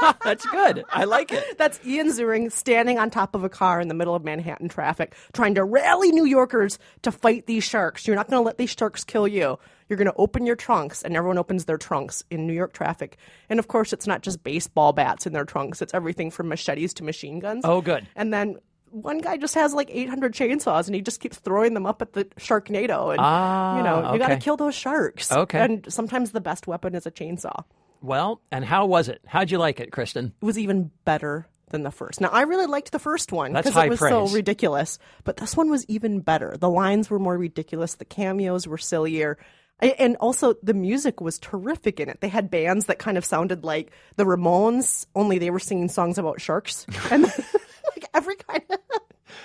That's 0.24 0.44
good. 0.46 0.84
I 0.90 1.04
like 1.04 1.32
it. 1.32 1.58
That's 1.58 1.80
Ian 1.86 2.08
Ziering 2.08 2.50
standing 2.52 2.98
on 2.98 3.10
top 3.10 3.34
of 3.34 3.44
a 3.44 3.48
car 3.48 3.80
in 3.80 3.88
the 3.88 3.94
middle 3.94 4.14
of 4.14 4.24
Manhattan 4.24 4.68
traffic, 4.68 5.14
trying 5.32 5.54
to 5.56 5.64
rally 5.64 6.10
New 6.12 6.24
Yorkers 6.24 6.78
to 7.02 7.12
fight 7.12 7.46
these 7.46 7.64
sharks. 7.64 8.06
You're 8.06 8.16
not 8.16 8.28
going 8.28 8.40
to 8.40 8.46
let 8.46 8.58
these 8.58 8.74
sharks 8.78 9.04
kill 9.04 9.26
you. 9.28 9.58
You're 9.88 9.96
going 9.96 10.06
to 10.06 10.14
open 10.16 10.44
your 10.44 10.56
trunks, 10.56 11.02
and 11.02 11.16
everyone 11.16 11.38
opens 11.38 11.64
their 11.64 11.78
trunks 11.78 12.22
in 12.30 12.46
New 12.46 12.52
York 12.52 12.74
traffic. 12.74 13.16
And 13.48 13.58
of 13.58 13.68
course, 13.68 13.92
it's 13.92 14.06
not 14.06 14.22
just 14.22 14.44
baseball 14.44 14.92
bats 14.92 15.26
in 15.26 15.32
their 15.32 15.46
trunks, 15.46 15.80
it's 15.80 15.94
everything 15.94 16.30
from 16.30 16.48
machetes 16.48 16.92
to 16.94 17.04
machine 17.04 17.38
guns. 17.38 17.64
Oh, 17.64 17.80
good. 17.80 18.06
And 18.14 18.32
then 18.32 18.58
one 18.90 19.18
guy 19.18 19.36
just 19.36 19.54
has 19.54 19.74
like 19.74 19.90
800 19.90 20.32
chainsaws 20.34 20.86
and 20.86 20.94
he 20.94 21.02
just 21.02 21.20
keeps 21.20 21.38
throwing 21.38 21.74
them 21.74 21.84
up 21.86 22.00
at 22.02 22.12
the 22.14 22.24
Sharknado. 22.38 23.10
And, 23.10 23.20
Ah, 23.20 23.76
you 23.76 23.82
know, 23.82 24.12
you 24.12 24.18
got 24.18 24.28
to 24.28 24.38
kill 24.38 24.56
those 24.56 24.74
sharks. 24.74 25.30
Okay. 25.30 25.58
And 25.60 25.90
sometimes 25.92 26.32
the 26.32 26.40
best 26.40 26.66
weapon 26.66 26.94
is 26.94 27.04
a 27.06 27.10
chainsaw. 27.10 27.64
Well, 28.00 28.40
and 28.50 28.64
how 28.64 28.86
was 28.86 29.08
it? 29.08 29.20
How'd 29.26 29.50
you 29.50 29.58
like 29.58 29.80
it, 29.80 29.92
Kristen? 29.92 30.32
It 30.40 30.44
was 30.44 30.58
even 30.58 30.90
better 31.04 31.46
than 31.70 31.82
the 31.82 31.90
first. 31.90 32.20
Now, 32.20 32.28
I 32.28 32.42
really 32.42 32.66
liked 32.66 32.92
the 32.92 32.98
first 32.98 33.32
one 33.32 33.52
because 33.52 33.76
it 33.76 33.88
was 33.88 33.98
praise. 33.98 34.10
so 34.10 34.28
ridiculous. 34.28 34.98
But 35.24 35.36
this 35.36 35.56
one 35.56 35.70
was 35.70 35.84
even 35.86 36.20
better. 36.20 36.56
The 36.58 36.70
lines 36.70 37.10
were 37.10 37.18
more 37.18 37.36
ridiculous. 37.36 37.94
The 37.96 38.04
cameos 38.04 38.66
were 38.66 38.78
sillier. 38.78 39.38
And 39.80 40.16
also, 40.16 40.54
the 40.62 40.74
music 40.74 41.20
was 41.20 41.38
terrific 41.38 42.00
in 42.00 42.08
it. 42.08 42.20
They 42.20 42.28
had 42.28 42.50
bands 42.50 42.86
that 42.86 42.98
kind 42.98 43.16
of 43.16 43.24
sounded 43.24 43.62
like 43.62 43.92
the 44.16 44.24
Ramones, 44.24 45.06
only 45.14 45.38
they 45.38 45.50
were 45.50 45.60
singing 45.60 45.88
songs 45.88 46.18
about 46.18 46.40
sharks. 46.40 46.84
And 47.12 47.22
like 47.22 48.04
every 48.12 48.36
kind 48.36 48.62
of. 48.70 48.78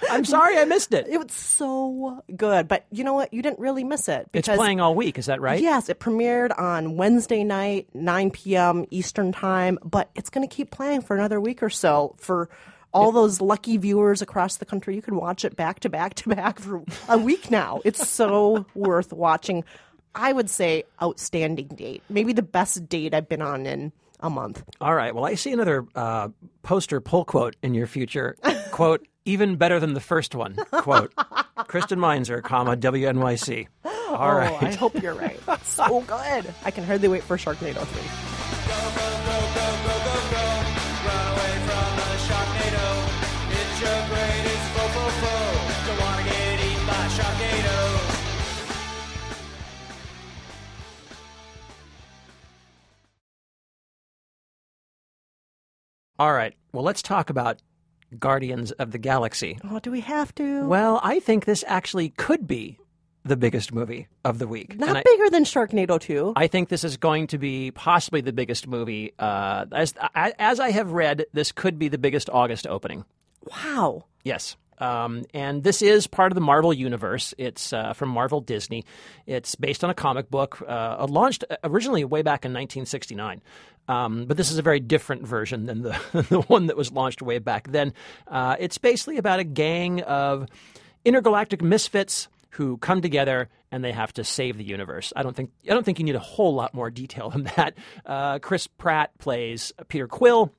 I'm 0.09 0.25
sorry 0.25 0.57
I 0.57 0.65
missed 0.65 0.93
it. 0.93 1.07
It 1.07 1.17
was 1.17 1.31
so 1.31 2.23
good. 2.35 2.67
But 2.67 2.85
you 2.91 3.03
know 3.03 3.13
what? 3.13 3.33
You 3.33 3.41
didn't 3.41 3.59
really 3.59 3.83
miss 3.83 4.07
it. 4.07 4.27
It's 4.33 4.47
playing 4.47 4.79
all 4.79 4.95
week, 4.95 5.17
is 5.17 5.27
that 5.27 5.41
right? 5.41 5.61
Yes, 5.61 5.89
it 5.89 5.99
premiered 5.99 6.57
on 6.57 6.97
Wednesday 6.97 7.43
night, 7.43 7.87
9 7.93 8.31
p.m. 8.31 8.85
Eastern 8.91 9.31
Time, 9.31 9.79
but 9.83 10.09
it's 10.15 10.29
going 10.29 10.47
to 10.47 10.53
keep 10.53 10.71
playing 10.71 11.01
for 11.01 11.15
another 11.15 11.39
week 11.39 11.63
or 11.63 11.69
so. 11.69 12.15
For 12.17 12.49
all 12.93 13.11
those 13.11 13.41
lucky 13.41 13.77
viewers 13.77 14.21
across 14.21 14.57
the 14.57 14.65
country, 14.65 14.95
you 14.95 15.01
can 15.01 15.15
watch 15.15 15.43
it 15.43 15.55
back 15.55 15.79
to 15.81 15.89
back 15.89 16.13
to 16.15 16.29
back 16.29 16.59
for 16.59 16.83
a 17.09 17.17
week 17.17 17.49
now. 17.49 17.81
It's 17.83 18.07
so 18.07 18.65
worth 18.75 19.11
watching. 19.11 19.63
I 20.15 20.31
would 20.31 20.49
say 20.49 20.83
outstanding 21.01 21.69
date. 21.69 22.03
Maybe 22.09 22.33
the 22.33 22.43
best 22.43 22.87
date 22.87 23.13
I've 23.15 23.27
been 23.27 23.41
on 23.41 23.65
in 23.65 23.91
a 24.19 24.29
month. 24.29 24.63
All 24.79 24.93
right. 24.93 25.13
Well, 25.13 25.25
I 25.25 25.35
see 25.35 25.51
another 25.51 25.85
uh, 25.95 26.29
poster 26.61 27.01
pull 27.01 27.25
quote 27.25 27.55
in 27.63 27.73
your 27.73 27.87
future. 27.87 28.37
quote, 28.71 29.07
even 29.25 29.55
better 29.55 29.79
than 29.79 29.93
the 29.93 29.99
first 29.99 30.35
one. 30.35 30.55
Quote, 30.71 31.13
Kristen 31.67 31.99
Meinzer, 31.99 32.41
comma, 32.41 32.75
WNYC. 32.75 33.67
All 34.09 34.35
right. 34.35 34.51
Oh, 34.51 34.65
I 34.65 34.73
hope 34.73 35.01
you're 35.01 35.15
right. 35.15 35.39
so 35.63 36.01
good. 36.01 36.53
I 36.63 36.71
can 36.71 36.83
hardly 36.83 37.07
wait 37.07 37.23
for 37.23 37.37
Sharknado 37.37 37.85
3. 37.85 39.13
All 56.19 56.31
right. 56.31 56.53
Well, 56.71 56.83
let's 56.83 57.01
talk 57.01 57.29
about 57.31 57.61
Guardians 58.13 58.71
of 58.73 58.91
the 58.91 58.97
Galaxy. 58.97 59.59
Oh, 59.63 59.79
do 59.79 59.91
we 59.91 59.99
have 60.01 60.33
to? 60.35 60.65
Well, 60.65 60.99
I 61.03 61.19
think 61.19 61.45
this 61.45 61.63
actually 61.67 62.09
could 62.09 62.47
be 62.47 62.79
the 63.25 63.37
biggest 63.37 63.73
movie 63.73 64.07
of 64.25 64.37
the 64.39 64.47
week. 64.47 64.77
Not 64.77 64.97
I- 64.97 65.03
bigger 65.03 65.29
than 65.29 65.43
Sharknado 65.45 65.99
2. 65.99 66.33
I 66.35 66.47
think 66.47 66.69
this 66.69 66.83
is 66.83 66.97
going 66.97 67.27
to 67.27 67.37
be 67.37 67.71
possibly 67.71 68.21
the 68.21 68.33
biggest 68.33 68.67
movie. 68.67 69.13
Uh, 69.17 69.65
as, 69.71 69.93
as 70.13 70.59
I 70.59 70.71
have 70.71 70.91
read, 70.91 71.25
this 71.33 71.51
could 71.51 71.79
be 71.79 71.87
the 71.87 71.97
biggest 71.97 72.29
August 72.29 72.67
opening. 72.67 73.05
wow. 73.49 74.05
Yes. 74.23 74.55
Um, 74.83 75.23
and 75.33 75.63
this 75.63 75.81
is 75.81 76.07
part 76.07 76.31
of 76.31 76.35
the 76.35 76.41
Marvel 76.41 76.73
universe. 76.73 77.33
It's 77.37 77.71
uh, 77.71 77.93
from 77.93 78.09
Marvel 78.09 78.41
Disney. 78.41 78.83
It's 79.25 79.55
based 79.55 79.83
on 79.83 79.89
a 79.89 79.93
comic 79.93 80.29
book 80.29 80.61
uh, 80.67 81.07
launched 81.09 81.45
originally 81.63 82.03
way 82.03 82.21
back 82.21 82.43
in 82.43 82.51
1969. 82.51 83.41
Um, 83.87 84.25
but 84.25 84.35
this 84.35 84.51
is 84.51 84.57
a 84.57 84.61
very 84.61 84.81
different 84.81 85.25
version 85.25 85.65
than 85.65 85.83
the, 85.83 85.99
the 86.29 86.41
one 86.41 86.67
that 86.67 86.75
was 86.75 86.91
launched 86.91 87.21
way 87.21 87.39
back 87.39 87.71
then. 87.71 87.93
Uh, 88.27 88.57
it's 88.59 88.77
basically 88.77 89.17
about 89.17 89.39
a 89.39 89.45
gang 89.45 90.01
of 90.01 90.47
intergalactic 91.05 91.61
misfits 91.61 92.27
who 92.51 92.77
come 92.77 93.01
together 93.01 93.49
and 93.71 93.83
they 93.83 93.91
have 93.91 94.13
to 94.13 94.23
save 94.23 94.57
the 94.57 94.63
universe. 94.63 95.13
I 95.15 95.23
don't 95.23 95.35
think 95.35 95.51
I 95.65 95.73
don't 95.73 95.83
think 95.83 95.97
you 95.97 96.05
need 96.05 96.15
a 96.15 96.19
whole 96.19 96.53
lot 96.53 96.73
more 96.73 96.89
detail 96.89 97.29
than 97.29 97.43
that. 97.55 97.73
Uh, 98.05 98.39
Chris 98.39 98.67
Pratt 98.67 99.17
plays 99.17 99.71
Peter 99.87 100.07
Quill. 100.07 100.51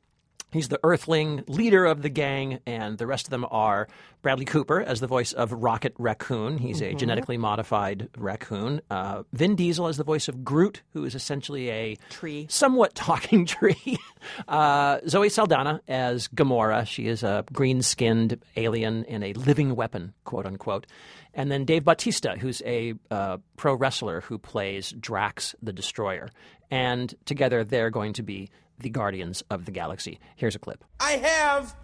He's 0.54 0.68
the 0.68 0.78
Earthling 0.84 1.42
leader 1.48 1.84
of 1.84 2.02
the 2.02 2.08
gang, 2.08 2.60
and 2.64 2.96
the 2.96 3.08
rest 3.08 3.26
of 3.26 3.30
them 3.30 3.44
are 3.50 3.88
Bradley 4.22 4.44
Cooper 4.44 4.80
as 4.80 5.00
the 5.00 5.08
voice 5.08 5.32
of 5.32 5.50
Rocket 5.52 5.94
Raccoon. 5.98 6.58
He's 6.58 6.80
a 6.80 6.94
genetically 6.94 7.36
modified 7.36 8.08
raccoon. 8.16 8.80
Uh, 8.88 9.24
Vin 9.32 9.56
Diesel 9.56 9.88
as 9.88 9.96
the 9.96 10.04
voice 10.04 10.28
of 10.28 10.44
Groot, 10.44 10.82
who 10.92 11.04
is 11.04 11.16
essentially 11.16 11.70
a 11.70 11.96
Tree. 12.08 12.46
somewhat 12.48 12.94
talking 12.94 13.46
tree. 13.46 13.98
Uh, 14.46 15.00
Zoe 15.08 15.28
Saldana 15.28 15.80
as 15.88 16.28
Gamora. 16.28 16.86
She 16.86 17.08
is 17.08 17.24
a 17.24 17.44
green 17.52 17.82
skinned 17.82 18.40
alien 18.56 19.04
and 19.06 19.24
a 19.24 19.32
living 19.32 19.74
weapon, 19.74 20.14
quote 20.22 20.46
unquote. 20.46 20.86
And 21.34 21.50
then 21.50 21.64
Dave 21.64 21.84
Bautista, 21.84 22.36
who's 22.38 22.62
a 22.64 22.94
uh, 23.10 23.38
pro 23.56 23.74
wrestler 23.74 24.20
who 24.20 24.38
plays 24.38 24.92
Drax 24.92 25.56
the 25.60 25.72
Destroyer. 25.72 26.30
And 26.70 27.12
together 27.24 27.64
they're 27.64 27.90
going 27.90 28.12
to 28.14 28.22
be 28.22 28.50
the 28.78 28.90
Guardians 28.90 29.42
of 29.50 29.64
the 29.64 29.70
Galaxy. 29.70 30.18
Here's 30.36 30.54
a 30.54 30.58
clip. 30.58 30.84
I 31.00 31.12
have 31.12 31.74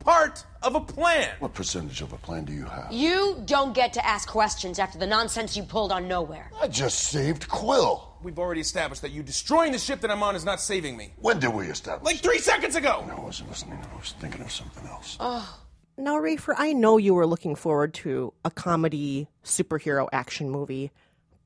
part 0.00 0.44
of 0.62 0.74
a 0.76 0.80
plan. 0.80 1.28
What 1.40 1.52
percentage 1.54 2.00
of 2.00 2.12
a 2.12 2.16
plan 2.18 2.44
do 2.44 2.52
you 2.52 2.64
have? 2.64 2.92
You 2.92 3.42
don't 3.44 3.74
get 3.74 3.92
to 3.94 4.06
ask 4.06 4.28
questions 4.28 4.78
after 4.78 4.98
the 4.98 5.06
nonsense 5.06 5.56
you 5.56 5.64
pulled 5.64 5.90
on 5.90 6.06
Nowhere. 6.06 6.50
I 6.60 6.68
just 6.68 6.98
saved 7.00 7.48
Quill. 7.48 8.14
We've 8.22 8.38
already 8.38 8.60
established 8.60 9.02
that 9.02 9.10
you 9.10 9.22
destroying 9.22 9.72
the 9.72 9.78
ship 9.78 10.00
that 10.00 10.10
I'm 10.10 10.22
on 10.22 10.36
is 10.36 10.44
not 10.44 10.60
saving 10.60 10.96
me. 10.96 11.12
When 11.16 11.38
did 11.38 11.52
we 11.52 11.66
establish? 11.66 12.04
Like 12.04 12.22
three 12.22 12.38
seconds 12.38 12.76
ago. 12.76 13.04
No, 13.06 13.16
I 13.16 13.20
wasn't 13.20 13.48
listening. 13.50 13.78
I 13.92 13.96
was 13.96 14.14
thinking 14.20 14.40
of 14.40 14.50
something 14.50 14.86
else. 14.86 15.16
Oh. 15.20 15.60
Now, 15.98 16.16
Rafer, 16.16 16.54
I 16.56 16.72
know 16.72 16.98
you 16.98 17.14
were 17.14 17.26
looking 17.26 17.56
forward 17.56 17.94
to 17.94 18.32
a 18.44 18.50
comedy 18.50 19.28
superhero 19.44 20.08
action 20.12 20.50
movie, 20.50 20.92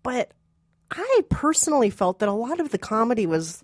but 0.03 0.33
I 0.91 1.23
personally 1.29 1.91
felt 1.91 2.19
that 2.19 2.29
a 2.29 2.33
lot 2.33 2.59
of 2.59 2.71
the 2.71 2.79
comedy 2.79 3.27
was 3.27 3.63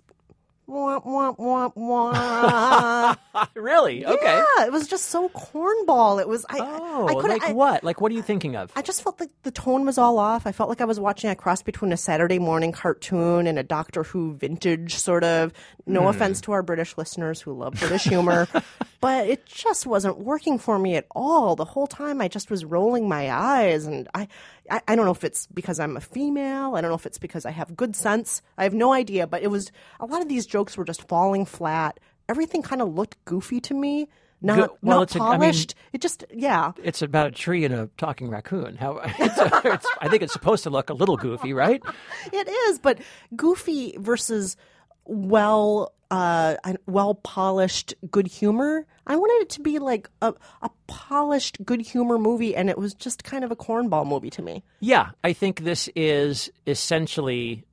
wah, 0.67 0.99
wah, 1.03 1.33
wah, 1.37 1.71
wah. 1.75 3.15
Really? 3.55 4.05
Okay. 4.05 4.43
Yeah, 4.57 4.65
it 4.65 4.71
was 4.71 4.87
just 4.87 5.05
so 5.05 5.29
cornball. 5.29 6.19
It 6.21 6.27
was 6.27 6.45
I. 6.49 6.57
Oh, 6.59 7.07
I 7.07 7.13
couldn't. 7.15 7.29
like 7.29 7.43
I, 7.43 7.53
what? 7.53 7.83
Like 7.83 8.01
what 8.01 8.11
are 8.11 8.15
you 8.15 8.21
thinking 8.21 8.55
of? 8.55 8.71
I 8.75 8.81
just 8.81 9.01
felt 9.03 9.19
like 9.19 9.29
the 9.43 9.51
tone 9.51 9.85
was 9.85 9.97
all 9.97 10.17
off. 10.19 10.45
I 10.47 10.51
felt 10.51 10.69
like 10.69 10.81
I 10.81 10.85
was 10.85 10.99
watching 10.99 11.29
a 11.29 11.35
cross 11.35 11.61
between 11.61 11.91
a 11.93 11.97
Saturday 11.97 12.39
morning 12.39 12.71
cartoon 12.71 13.47
and 13.47 13.57
a 13.57 13.63
Doctor 13.63 14.03
Who 14.03 14.33
vintage 14.35 14.95
sort 14.95 15.23
of. 15.23 15.53
No 15.85 16.01
Hmm. 16.01 16.07
offense 16.07 16.41
to 16.41 16.51
our 16.51 16.63
British 16.63 16.97
listeners 16.97 17.41
who 17.41 17.53
love 17.53 17.73
British 17.75 18.03
humor, 18.03 18.47
but 18.99 19.27
it 19.27 19.45
just 19.45 19.85
wasn't 19.85 20.17
working 20.19 20.57
for 20.59 20.79
me 20.79 20.95
at 20.95 21.05
all. 21.15 21.55
The 21.55 21.65
whole 21.65 21.87
time 21.87 22.19
I 22.21 22.27
just 22.27 22.49
was 22.49 22.65
rolling 22.65 23.07
my 23.07 23.31
eyes, 23.31 23.85
and 23.85 24.07
I, 24.13 24.27
I, 24.69 24.81
I 24.87 24.95
don't 24.95 25.05
know 25.05 25.11
if 25.11 25.23
it's 25.23 25.47
because 25.47 25.79
I'm 25.79 25.97
a 25.97 26.01
female. 26.01 26.75
I 26.75 26.81
don't 26.81 26.89
know 26.89 26.95
if 26.95 27.05
it's 27.05 27.17
because 27.19 27.45
I 27.45 27.51
have 27.51 27.75
good 27.75 27.95
sense. 27.95 28.41
I 28.57 28.63
have 28.63 28.73
no 28.73 28.93
idea. 28.93 29.27
But 29.27 29.43
it 29.43 29.51
was 29.51 29.71
a 29.99 30.05
lot 30.05 30.21
of 30.21 30.27
these 30.29 30.45
jokes 30.45 30.77
were 30.77 30.85
just 30.85 31.07
falling 31.07 31.45
flat. 31.45 31.99
Everything 32.29 32.61
kind 32.61 32.81
of 32.81 32.93
looked 32.95 33.23
goofy 33.25 33.59
to 33.61 33.73
me. 33.73 34.07
Not, 34.39 34.57
Go- 34.57 34.77
well, 34.83 34.97
not 34.99 35.03
it's 35.03 35.15
a- 35.15 35.19
I 35.19 35.31
mean- 35.31 35.39
polished. 35.39 35.73
it 35.93 36.01
just, 36.01 36.23
yeah. 36.31 36.73
it's 36.83 37.01
about 37.01 37.27
a 37.27 37.31
tree 37.31 37.65
and 37.65 37.73
a 37.73 37.89
talking 37.97 38.29
raccoon. 38.29 38.75
How? 38.75 38.99
It's 39.19 39.37
a, 39.39 39.61
it's, 39.73 39.87
I 39.99 40.09
think 40.09 40.21
it's 40.21 40.33
supposed 40.33 40.61
to 40.65 40.69
look 40.69 40.91
a 40.91 40.93
little 40.93 41.17
goofy, 41.17 41.53
right? 41.53 41.81
It 42.31 42.47
is, 42.47 42.77
but 42.77 42.99
goofy 43.35 43.95
versus 43.97 44.55
well, 45.05 45.93
uh, 46.11 46.55
well 46.85 47.15
polished 47.15 47.93
good 48.09 48.27
humor. 48.27 48.85
I 49.05 49.15
wanted 49.15 49.43
it 49.43 49.49
to 49.51 49.61
be 49.61 49.79
like 49.79 50.09
a, 50.21 50.33
a 50.61 50.69
polished 50.87 51.63
good 51.65 51.81
humor 51.81 52.17
movie, 52.17 52.55
and 52.55 52.69
it 52.69 52.77
was 52.77 52.93
just 52.93 53.23
kind 53.23 53.43
of 53.43 53.51
a 53.51 53.55
cornball 53.55 54.05
movie 54.05 54.29
to 54.31 54.41
me. 54.41 54.63
Yeah, 54.79 55.11
I 55.23 55.33
think 55.33 55.63
this 55.63 55.89
is 55.95 56.51
essentially. 56.65 57.63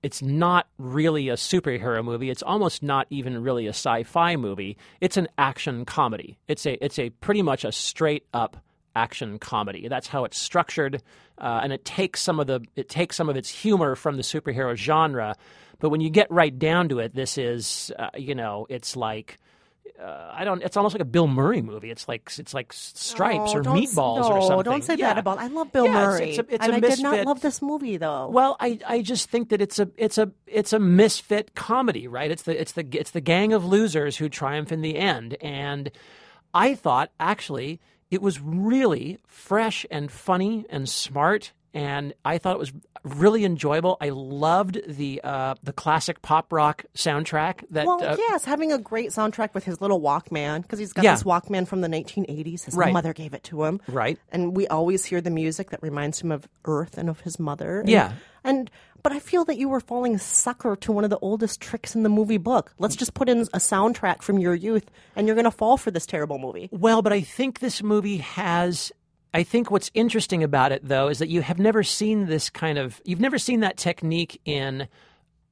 It's 0.00 0.22
not 0.22 0.68
really 0.78 1.28
a 1.28 1.34
superhero 1.34 2.04
movie. 2.04 2.30
It's 2.30 2.42
almost 2.42 2.84
not 2.84 3.08
even 3.10 3.42
really 3.42 3.66
a 3.66 3.70
sci-fi 3.70 4.36
movie. 4.36 4.76
It's 5.00 5.16
an 5.16 5.26
action 5.36 5.84
comedy. 5.84 6.38
It's 6.46 6.66
a 6.66 6.82
it's 6.84 7.00
a 7.00 7.10
pretty 7.10 7.42
much 7.42 7.64
a 7.64 7.72
straight 7.72 8.24
up 8.32 8.58
action 8.94 9.38
comedy. 9.38 9.88
That's 9.88 10.06
how 10.06 10.24
it's 10.24 10.38
structured, 10.38 11.02
uh, 11.38 11.60
and 11.62 11.72
it 11.72 11.84
takes 11.84 12.20
some 12.20 12.38
of 12.40 12.46
the 12.46 12.60
it 12.76 12.88
takes 12.88 13.16
some 13.16 13.28
of 13.28 13.36
its 13.36 13.48
humor 13.48 13.96
from 13.96 14.16
the 14.16 14.22
superhero 14.22 14.76
genre. 14.76 15.36
But 15.80 15.90
when 15.90 16.00
you 16.00 16.10
get 16.10 16.30
right 16.30 16.56
down 16.58 16.88
to 16.90 16.98
it, 16.98 17.14
this 17.14 17.38
is 17.38 17.92
uh, 17.98 18.10
you 18.16 18.34
know 18.34 18.66
it's 18.68 18.96
like. 18.96 19.38
Uh, 20.00 20.30
I 20.32 20.44
don't. 20.44 20.62
It's 20.62 20.76
almost 20.76 20.94
like 20.94 21.00
a 21.02 21.04
Bill 21.06 21.26
Murray 21.26 21.60
movie. 21.60 21.90
It's 21.90 22.06
like 22.06 22.30
it's 22.38 22.54
like 22.54 22.72
Stripes 22.72 23.50
Oh, 23.52 23.58
or 23.58 23.62
Meatballs 23.64 24.28
no, 24.28 24.36
or 24.36 24.42
something. 24.42 24.62
Don't 24.62 24.84
say 24.84 24.94
Yeah. 24.94 25.08
that 25.08 25.18
about. 25.18 25.38
I 25.38 25.48
love 25.48 25.72
Bill 25.72 25.86
Yeah, 25.86 25.92
Murray, 25.92 26.28
it's 26.30 26.38
a- 26.38 26.54
it's 26.54 26.64
a 26.64 26.72
and 26.72 26.74
I 26.76 26.88
did 26.88 27.02
not 27.02 27.24
love 27.26 27.40
this 27.40 27.60
movie 27.60 27.96
though. 27.96 28.28
Well, 28.28 28.56
I, 28.60 28.78
I 28.86 29.02
just 29.02 29.28
think 29.28 29.48
that 29.48 29.60
it's 29.60 29.80
a 29.80 29.90
it's 29.96 30.16
a 30.16 30.30
it's 30.46 30.72
a 30.72 30.78
misfit 30.78 31.56
comedy, 31.56 32.06
right? 32.06 32.30
It's 32.30 32.42
the 32.42 32.60
it's 32.60 32.72
the 32.72 32.86
it's 32.92 33.10
the 33.10 33.20
gang 33.20 33.52
of 33.52 33.64
losers 33.64 34.16
who 34.18 34.28
triumph 34.28 34.70
in 34.70 34.82
the 34.82 34.96
end, 34.96 35.36
and 35.40 35.90
I 36.54 36.76
thought 36.76 37.10
actually 37.18 37.80
it 38.08 38.22
was 38.22 38.40
really 38.40 39.18
fresh 39.26 39.84
and 39.90 40.12
funny 40.12 40.64
and 40.70 40.88
smart, 40.88 41.52
and 41.78 42.12
I 42.24 42.38
thought 42.38 42.56
it 42.56 42.58
was 42.58 42.72
really 43.04 43.44
enjoyable. 43.44 43.96
I 44.00 44.08
loved 44.10 44.80
the 44.88 45.20
uh, 45.22 45.54
the 45.62 45.72
classic 45.72 46.20
pop 46.22 46.52
rock 46.52 46.84
soundtrack 46.94 47.64
that 47.70 47.86
Well, 47.86 48.02
uh, 48.02 48.16
yes, 48.18 48.44
having 48.44 48.72
a 48.72 48.78
great 48.78 49.10
soundtrack 49.10 49.54
with 49.54 49.64
his 49.64 49.80
little 49.80 50.00
Walkman 50.00 50.62
because 50.62 50.78
he's 50.80 50.92
got 50.92 51.04
Yeah. 51.04 51.14
this 51.14 51.22
Walkman 51.22 51.66
from 51.68 51.80
the 51.80 51.88
1980s. 51.88 52.64
His 52.64 52.74
Right. 52.74 52.92
mother 52.92 53.12
gave 53.12 53.32
it 53.34 53.44
to 53.44 53.62
him, 53.64 53.80
Right. 53.86 54.18
And 54.32 54.56
we 54.56 54.66
always 54.66 55.04
hear 55.04 55.20
the 55.20 55.30
music 55.30 55.70
that 55.70 55.80
reminds 55.82 56.20
him 56.20 56.32
of 56.32 56.48
Earth 56.64 56.98
and 56.98 57.08
of 57.08 57.20
his 57.20 57.38
mother. 57.38 57.80
And- 57.80 57.88
Yeah. 57.88 58.12
and 58.44 58.70
but 59.04 59.12
I 59.12 59.20
feel 59.20 59.44
that 59.44 59.56
you 59.56 59.68
were 59.68 59.78
falling 59.80 60.18
sucker 60.18 60.74
to 60.74 60.90
one 60.90 61.04
of 61.04 61.10
the 61.10 61.18
oldest 61.20 61.60
tricks 61.60 61.94
in 61.94 62.02
the 62.02 62.08
movie 62.08 62.36
book. 62.36 62.74
Let's 62.80 62.96
just 62.96 63.14
put 63.14 63.28
in 63.28 63.42
a 63.54 63.58
soundtrack 63.58 64.22
from 64.22 64.40
your 64.40 64.54
youth, 64.56 64.86
and 65.14 65.26
you're 65.28 65.36
going 65.36 65.44
to 65.44 65.52
fall 65.52 65.76
for 65.76 65.92
this 65.92 66.04
terrible 66.04 66.38
movie. 66.38 66.68
Well, 66.72 67.00
but 67.00 67.12
I 67.12 67.20
think 67.20 67.60
this 67.60 67.80
movie 67.80 68.16
has. 68.18 68.90
I 69.34 69.42
think 69.42 69.70
what's 69.70 69.90
interesting 69.94 70.42
about 70.42 70.72
it, 70.72 70.86
though, 70.86 71.08
is 71.08 71.18
that 71.18 71.28
you 71.28 71.42
have 71.42 71.58
never 71.58 71.82
seen 71.82 72.26
this 72.26 72.48
kind 72.50 72.78
of. 72.78 73.00
You've 73.04 73.20
never 73.20 73.38
seen 73.38 73.60
that 73.60 73.76
technique 73.76 74.40
in 74.44 74.88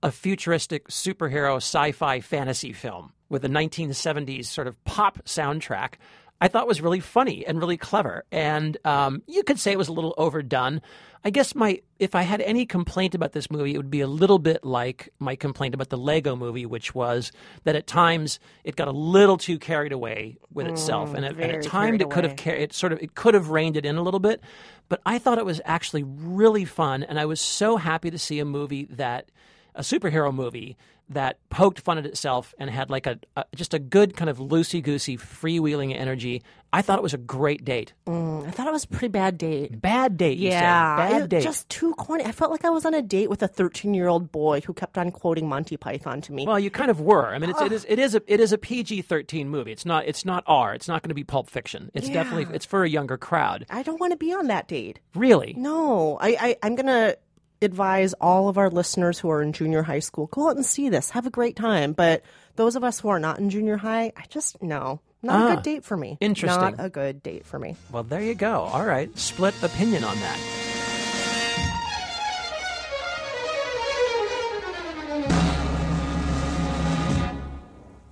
a 0.03 0.11
futuristic 0.11 0.89
superhero 0.89 1.57
sci 1.57 1.93
fi 1.93 2.21
fantasy 2.21 2.73
film 2.73 3.13
with 3.29 3.45
a 3.45 3.49
1970s 3.49 4.47
sort 4.47 4.67
of 4.67 4.83
pop 4.85 5.19
soundtrack. 5.25 5.95
I 6.41 6.49
thought 6.49 6.67
was 6.67 6.81
really 6.81 7.01
funny 7.01 7.47
and 7.47 7.59
really 7.59 7.77
clever. 7.77 8.25
And 8.31 8.77
um, 8.85 9.23
you 9.27 9.43
could 9.43 9.59
say 9.59 9.73
it 9.73 9.79
was 9.79 9.89
a 9.89 9.93
little 9.93 10.15
overdone. 10.19 10.83
I 11.25 11.31
guess 11.31 11.55
my 11.55 11.81
if 11.99 12.15
I 12.15 12.23
had 12.23 12.41
any 12.43 12.67
complaint 12.67 13.15
about 13.15 13.33
this 13.33 13.51
movie, 13.51 13.75
it 13.75 13.79
would 13.79 13.91
be 13.91 14.01
a 14.01 14.07
little 14.07 14.39
bit 14.39 14.65
like 14.65 15.09
my 15.19 15.35
complaint 15.35 15.75
about 15.75 15.89
the 15.89 15.99
Lego 15.99 16.37
movie, 16.37 16.67
which 16.67 16.95
was 16.95 17.33
that 17.65 17.75
at 17.75 17.87
times 17.87 18.39
it 18.63 18.77
got 18.77 18.87
a 18.87 18.93
little 18.93 19.37
too 19.37 19.59
carried 19.59 19.93
away 19.93 20.37
with 20.53 20.69
itself, 20.69 21.15
and 21.15 21.25
at, 21.25 21.33
and 21.33 21.51
at 21.51 21.63
times 21.65 22.01
it 22.01 22.11
could 22.11 22.23
have 22.23 22.35
away. 22.35 22.45
car- 22.45 22.55
it 22.55 22.73
sort 22.73 22.93
of 22.93 23.03
it 23.03 23.17
could 23.17 23.35
have 23.35 23.51
reined 23.51 23.77
it 23.77 23.85
in 23.85 23.97
a 23.97 24.03
little 24.03 24.21
bit. 24.21 24.41
But 24.89 25.01
I 25.05 25.19
thought 25.19 25.39
it 25.39 25.45
was 25.45 25.61
actually 25.65 26.05
really 26.05 26.65
fun, 26.65 27.03
and 27.03 27.19
I 27.19 27.25
was 27.25 27.41
so 27.41 27.77
happy 27.77 28.11
to 28.11 28.19
see 28.19 28.39
a 28.39 28.45
movie 28.45 28.85
that 28.91 29.31
a 29.77 29.83
superhero 29.83 30.33
movie 30.35 30.77
that 31.09 31.39
poked 31.51 31.79
fun 31.79 31.99
at 31.99 32.05
itself 32.07 32.53
and 32.59 32.69
had 32.69 32.91
like 32.91 33.07
a, 33.07 33.17
a 33.37 33.45
just 33.55 33.73
a 33.75 33.79
good 33.79 34.17
kind 34.17 34.29
of 34.29 34.39
loosey 34.39 34.83
goosey 34.83 35.17
freewheeling 35.17 35.95
energy. 35.97 36.43
I 36.73 36.83
thought 36.83 36.99
it 36.99 37.03
was 37.03 37.15
a 37.15 37.19
great 37.19 37.65
date. 37.65 37.93
Mm, 38.09 38.49
I 38.49 38.51
thought 38.51 38.67
it 38.67 38.73
was 38.73 38.83
a 38.85 38.89
pretty 38.89 39.09
bad 39.09 39.39
date. 39.39 39.81
Bad 39.81 40.17
date. 40.17 40.37
Yeah, 40.39 40.97
bad 40.97 41.23
it- 41.23 41.29
date. 41.29 41.43
just 41.45 41.69
too 41.69 41.95
corny. 41.95 42.25
I 42.25 42.33
felt 42.33 42.51
like 42.51 42.65
I 42.65 42.71
was 42.71 42.85
on 42.85 42.93
a 42.93 43.03
date 43.03 43.31
with 43.31 43.41
a 43.45 43.47
13 43.49 43.95
year 43.95 44.09
old 44.09 44.33
boy 44.33 44.63
who 44.63 44.75
kept 44.75 44.99
on 44.99 45.13
quoting 45.13 45.49
Monty 45.49 45.77
Python 45.77 46.21
to 46.23 46.33
me. 46.33 46.45
Well, 46.45 46.59
you 46.59 46.71
kind 46.71 46.91
of 46.91 47.01
were. 47.01 47.33
I 47.33 47.39
mean, 47.39 47.51
it's, 47.51 47.61
it 47.63 47.71
is 47.73 47.87
it 47.89 47.99
is 48.01 48.15
a 48.17 48.23
it 48.27 48.41
is 48.41 48.53
a 48.53 48.59
PG 48.59 49.03
thirteen 49.03 49.49
movie. 49.49 49.71
It's 49.71 49.87
not 49.87 50.07
it's 50.07 50.25
not 50.25 50.43
R. 50.49 50.75
It's 50.75 50.89
not 50.89 51.03
going 51.03 51.11
to 51.11 51.15
be 51.15 51.25
Pulp 51.25 51.49
Fiction. 51.49 51.91
It's 51.95 52.09
definitely 52.09 52.53
it's 52.53 52.67
for 52.67 52.83
a 52.83 52.89
younger 52.89 53.17
crowd. 53.17 53.65
I 53.71 53.85
don't 53.85 54.01
want 54.01 54.11
to 54.11 54.17
be 54.17 54.33
on 54.33 54.49
that 54.49 54.67
date. 54.67 54.99
Really, 55.15 55.55
No, 55.57 56.19
I, 56.21 56.37
I 56.41 56.57
I'm 56.65 56.75
gonna 56.75 57.15
advise 57.63 58.13
all 58.15 58.49
of 58.49 58.59
our 58.59 58.69
listeners 58.71 59.19
who 59.19 59.31
are 59.31 59.43
in 59.43 59.53
junior 59.53 59.83
high 59.83 59.99
school 60.01 60.27
go 60.29 60.49
out 60.49 60.57
and 60.57 60.65
see 60.67 60.89
this. 60.89 61.11
Have 61.11 61.27
a 61.27 61.31
great 61.31 61.57
time. 61.57 61.93
But 61.93 62.23
those 62.57 62.77
of 62.77 62.85
us 62.85 63.01
who 63.01 63.09
are 63.09 63.19
not 63.19 63.39
in 63.39 63.51
junior 63.51 63.77
high, 63.77 64.13
I 64.17 64.25
just 64.29 64.63
no, 64.63 65.01
not 65.23 65.41
a 65.41 65.45
Ah, 65.53 65.55
good 65.57 65.65
date 65.65 65.85
for 65.85 65.97
me. 65.97 66.19
interesting. 66.21 66.61
Not 66.61 66.75
a 66.79 66.89
good 66.91 67.23
date 67.23 67.47
for 67.47 67.59
me. 67.59 67.77
Well, 67.91 68.03
there 68.03 68.21
you 68.23 68.35
go. 68.35 68.61
All 68.63 68.85
right, 68.85 69.17
split 69.19 69.55
opinion 69.63 70.05
on 70.05 70.17
that. 70.17 70.39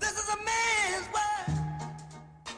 This 0.00 0.12
is 0.12 0.28
a 0.28 0.36
man's 0.44 1.08
world. 1.14 2.56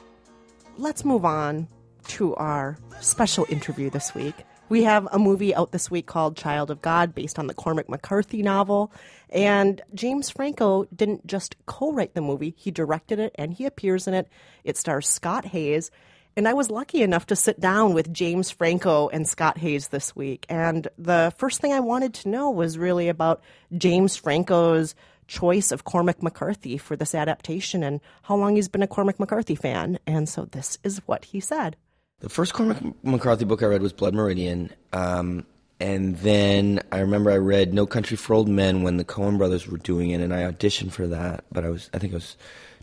Let's 0.79 1.05
move 1.05 1.25
on 1.25 1.69
to 2.09 2.35
our 2.37 2.77
special 3.01 3.47
interview 3.49 3.91
this 3.91 4.15
week. 4.15 4.35
We 4.69 4.83
have 4.83 5.07
a 5.13 5.19
movie 5.19 5.55
out 5.55 5.71
this 5.71 5.91
week 5.91 6.07
called 6.07 6.37
Child 6.37 6.73
of 6.73 6.83
God, 6.83 7.15
based 7.15 7.39
on 7.39 7.47
the 7.47 7.55
Cormac 7.55 7.89
McCarthy 7.89 8.43
novel. 8.43 8.93
And 9.31 9.81
James 9.95 10.29
Franco 10.29 10.87
didn't 10.95 11.27
just 11.27 11.55
co 11.67 11.93
write 11.93 12.15
the 12.15 12.21
movie, 12.21 12.55
he 12.57 12.71
directed 12.71 13.19
it 13.19 13.33
and 13.37 13.53
he 13.53 13.65
appears 13.65 14.09
in 14.09 14.15
it. 14.15 14.29
It 14.65 14.77
stars 14.77 15.09
Scott 15.09 15.45
Haze. 15.45 15.91
And 16.37 16.47
I 16.47 16.53
was 16.53 16.69
lucky 16.69 17.01
enough 17.01 17.27
to 17.27 17.37
sit 17.37 17.61
down 17.61 17.95
with 17.95 18.13
James 18.13 18.51
Franco 18.51 19.09
and 19.09 19.27
Scott 19.27 19.57
Haze 19.57 19.89
this 19.89 20.15
week. 20.15 20.45
And 20.51 20.87
the 20.99 21.33
first 21.39 21.61
thing 21.61 21.73
I 21.73 21.81
wanted 21.81 22.13
to 22.15 22.29
know 22.29 22.51
was 22.51 22.77
really 22.77 23.09
about 23.09 23.43
James 23.77 24.17
Franco's 24.17 24.95
choice 25.29 25.73
of 25.73 25.85
Cormac 25.85 26.23
McCarthy 26.23 26.77
for 26.77 26.95
this 26.95 27.15
adaptation 27.15 27.83
and 27.83 28.01
how 28.23 28.37
long 28.37 28.57
he's 28.57 28.69
been 28.69 28.83
a 28.83 28.87
Cormac 28.87 29.19
McCarthy 29.19 29.55
fan. 29.55 29.99
And 30.07 30.29
so 30.29 30.45
this 30.45 30.79
is 30.85 31.01
what 31.07 31.27
he 31.27 31.41
said. 31.41 31.77
The 32.21 32.31
first 32.31 32.55
Cormac 32.55 32.79
McCarthy 33.05 33.45
book 33.45 33.63
I 33.63 33.67
read 33.67 33.83
was 33.83 33.93
Blood 33.93 34.15
Meridian. 34.15 34.71
Um, 34.95 35.45
and 35.79 36.17
then 36.19 36.81
I 36.91 37.01
remember 37.01 37.31
I 37.31 37.37
read 37.37 37.75
No 37.75 37.87
Country 37.87 38.17
for 38.17 38.33
Old 38.33 38.49
Men 38.49 38.83
when 38.83 38.97
the 38.97 39.05
Coen 39.05 39.37
brothers 39.37 39.69
were 39.69 39.77
doing 39.77 40.11
it, 40.11 40.23
and 40.23 40.33
I 40.33 40.51
auditioned 40.51 40.93
for 40.93 41.07
that, 41.09 41.45
but 41.53 41.65
I 41.65 41.69
was 41.69 41.91
I 41.93 41.99
think 41.99 42.15
I 42.15 42.17
was 42.17 42.37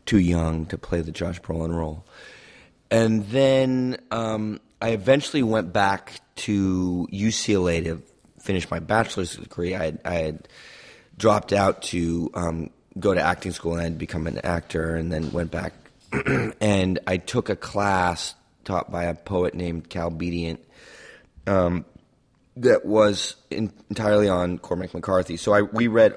too 0.05 0.19
young 0.19 0.67
to 0.67 0.77
play 0.77 1.01
the 1.01 1.11
Josh 1.11 1.41
Brolin 1.41 1.73
role. 1.75 2.05
And 2.91 3.25
then 3.29 3.97
um, 4.11 4.59
I 4.79 4.89
eventually 4.89 5.41
went 5.41 5.73
back 5.73 6.19
to 6.35 7.07
UCLA 7.11 7.83
to 7.85 8.03
finish 8.39 8.69
my 8.69 8.77
bachelor's 8.77 9.35
degree. 9.35 9.73
I 9.73 9.85
had, 9.85 9.99
I 10.05 10.13
had 10.15 10.47
dropped 11.17 11.53
out 11.53 11.81
to 11.83 12.29
um, 12.35 12.69
go 12.99 13.15
to 13.15 13.21
acting 13.21 13.53
school 13.53 13.73
and 13.73 13.81
I'd 13.81 13.97
become 13.97 14.27
an 14.27 14.37
actor, 14.45 14.93
and 14.93 15.11
then 15.11 15.31
went 15.31 15.49
back 15.49 15.73
and 16.61 16.99
I 17.07 17.17
took 17.17 17.49
a 17.49 17.55
class 17.55 18.35
taught 18.63 18.91
by 18.91 19.05
a 19.05 19.15
poet 19.15 19.53
named 19.53 19.89
Cal 19.89 20.09
Bedient 20.09 20.59
um, 21.47 21.85
that 22.57 22.85
was 22.85 23.35
in, 23.49 23.71
entirely 23.89 24.29
on 24.29 24.57
Cormac 24.57 24.93
McCarthy. 24.93 25.37
So 25.37 25.53
I 25.53 25.61
we 25.61 25.87
read 25.87 26.15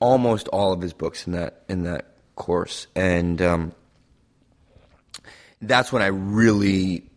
almost 0.00 0.48
all 0.48 0.72
of 0.72 0.80
his 0.80 0.92
books 0.92 1.26
in 1.26 1.32
that 1.32 1.64
in 1.68 1.84
that 1.84 2.06
course, 2.36 2.86
and 2.94 3.40
um, 3.40 3.72
that's 5.60 5.92
when 5.92 6.02
I 6.02 6.08
really 6.08 7.10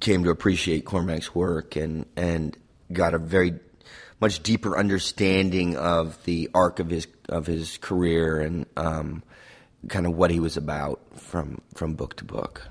came 0.00 0.24
to 0.24 0.30
appreciate 0.30 0.84
Cormac's 0.84 1.34
work 1.34 1.76
and 1.76 2.06
and 2.16 2.56
got 2.92 3.14
a 3.14 3.18
very 3.18 3.58
much 4.20 4.42
deeper 4.42 4.76
understanding 4.76 5.76
of 5.76 6.22
the 6.24 6.50
arc 6.54 6.78
of 6.78 6.90
his 6.90 7.06
of 7.28 7.46
his 7.46 7.78
career 7.78 8.40
and 8.40 8.66
um, 8.76 9.22
kind 9.88 10.06
of 10.06 10.14
what 10.14 10.30
he 10.30 10.40
was 10.40 10.56
about 10.56 11.00
from 11.16 11.60
from 11.74 11.94
book 11.94 12.16
to 12.16 12.24
book. 12.24 12.68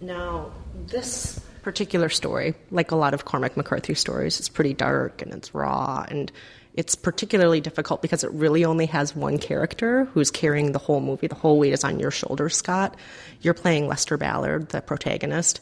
Now, 0.00 0.50
this 0.86 1.40
particular 1.62 2.08
story, 2.08 2.54
like 2.70 2.90
a 2.90 2.96
lot 2.96 3.14
of 3.14 3.24
Cormac 3.24 3.56
McCarthy 3.56 3.94
stories, 3.94 4.40
is 4.40 4.48
pretty 4.48 4.74
dark 4.74 5.22
and 5.22 5.32
it's 5.32 5.54
raw 5.54 6.06
and 6.08 6.30
it's 6.74 6.94
particularly 6.94 7.60
difficult 7.60 8.02
because 8.02 8.22
it 8.22 8.30
really 8.30 8.64
only 8.64 8.86
has 8.86 9.16
one 9.16 9.38
character 9.38 10.04
who's 10.06 10.30
carrying 10.30 10.70
the 10.70 10.78
whole 10.78 11.00
movie. 11.00 11.26
The 11.26 11.34
whole 11.34 11.58
weight 11.58 11.72
is 11.72 11.82
on 11.82 11.98
your 11.98 12.12
shoulders, 12.12 12.56
Scott. 12.56 12.96
You're 13.40 13.54
playing 13.54 13.88
Lester 13.88 14.16
Ballard, 14.16 14.68
the 14.68 14.80
protagonist. 14.80 15.60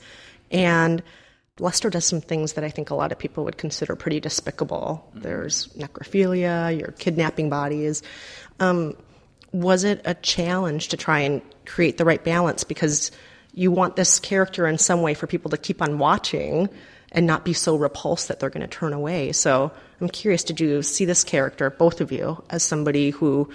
And 0.50 1.02
Lester 1.58 1.88
does 1.88 2.04
some 2.04 2.20
things 2.20 2.52
that 2.52 2.64
I 2.64 2.68
think 2.68 2.90
a 2.90 2.94
lot 2.94 3.12
of 3.12 3.18
people 3.18 3.44
would 3.44 3.56
consider 3.56 3.96
pretty 3.96 4.20
despicable. 4.20 5.10
There's 5.14 5.68
necrophilia, 5.68 6.78
you're 6.78 6.92
kidnapping 6.92 7.48
bodies. 7.48 8.02
Um, 8.60 8.94
was 9.52 9.84
it 9.84 10.02
a 10.04 10.12
challenge 10.14 10.88
to 10.88 10.98
try 10.98 11.20
and 11.20 11.40
create 11.64 11.96
the 11.96 12.04
right 12.04 12.22
balance 12.22 12.62
because 12.62 13.10
you 13.56 13.72
want 13.72 13.96
this 13.96 14.20
character 14.20 14.68
in 14.68 14.78
some 14.78 15.02
way 15.02 15.14
for 15.14 15.26
people 15.26 15.50
to 15.50 15.56
keep 15.56 15.82
on 15.82 15.98
watching 15.98 16.68
and 17.10 17.26
not 17.26 17.44
be 17.44 17.54
so 17.54 17.74
repulsed 17.74 18.28
that 18.28 18.38
they're 18.38 18.50
going 18.50 18.60
to 18.60 18.68
turn 18.68 18.92
away. 18.92 19.32
So 19.32 19.72
i'm 20.00 20.08
curious 20.08 20.44
did 20.44 20.60
you 20.60 20.82
see 20.82 21.06
this 21.06 21.24
character 21.24 21.70
both 21.70 22.00
of 22.02 22.12
you 22.12 22.44
as 22.50 22.62
somebody 22.62 23.10
who 23.10 23.50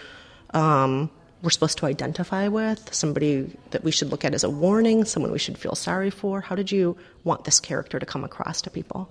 um, 0.55 1.09
we're 1.43 1.51
supposed 1.51 1.77
to 1.77 1.85
identify 1.85 2.47
with 2.47 2.93
somebody 2.93 3.55
that 3.69 3.83
we 3.83 3.91
should 3.91 4.09
look 4.09 4.25
at 4.25 4.33
as 4.33 4.43
a 4.43 4.49
warning 4.49 5.05
someone 5.05 5.31
we 5.31 5.39
should 5.39 5.57
feel 5.57 5.75
sorry 5.75 6.09
for? 6.09 6.41
How 6.41 6.55
did 6.55 6.71
you 6.71 6.97
want 7.23 7.45
this 7.45 7.59
character 7.59 7.99
to 7.99 8.05
come 8.05 8.23
across 8.23 8.61
to 8.63 8.69
people? 8.69 9.09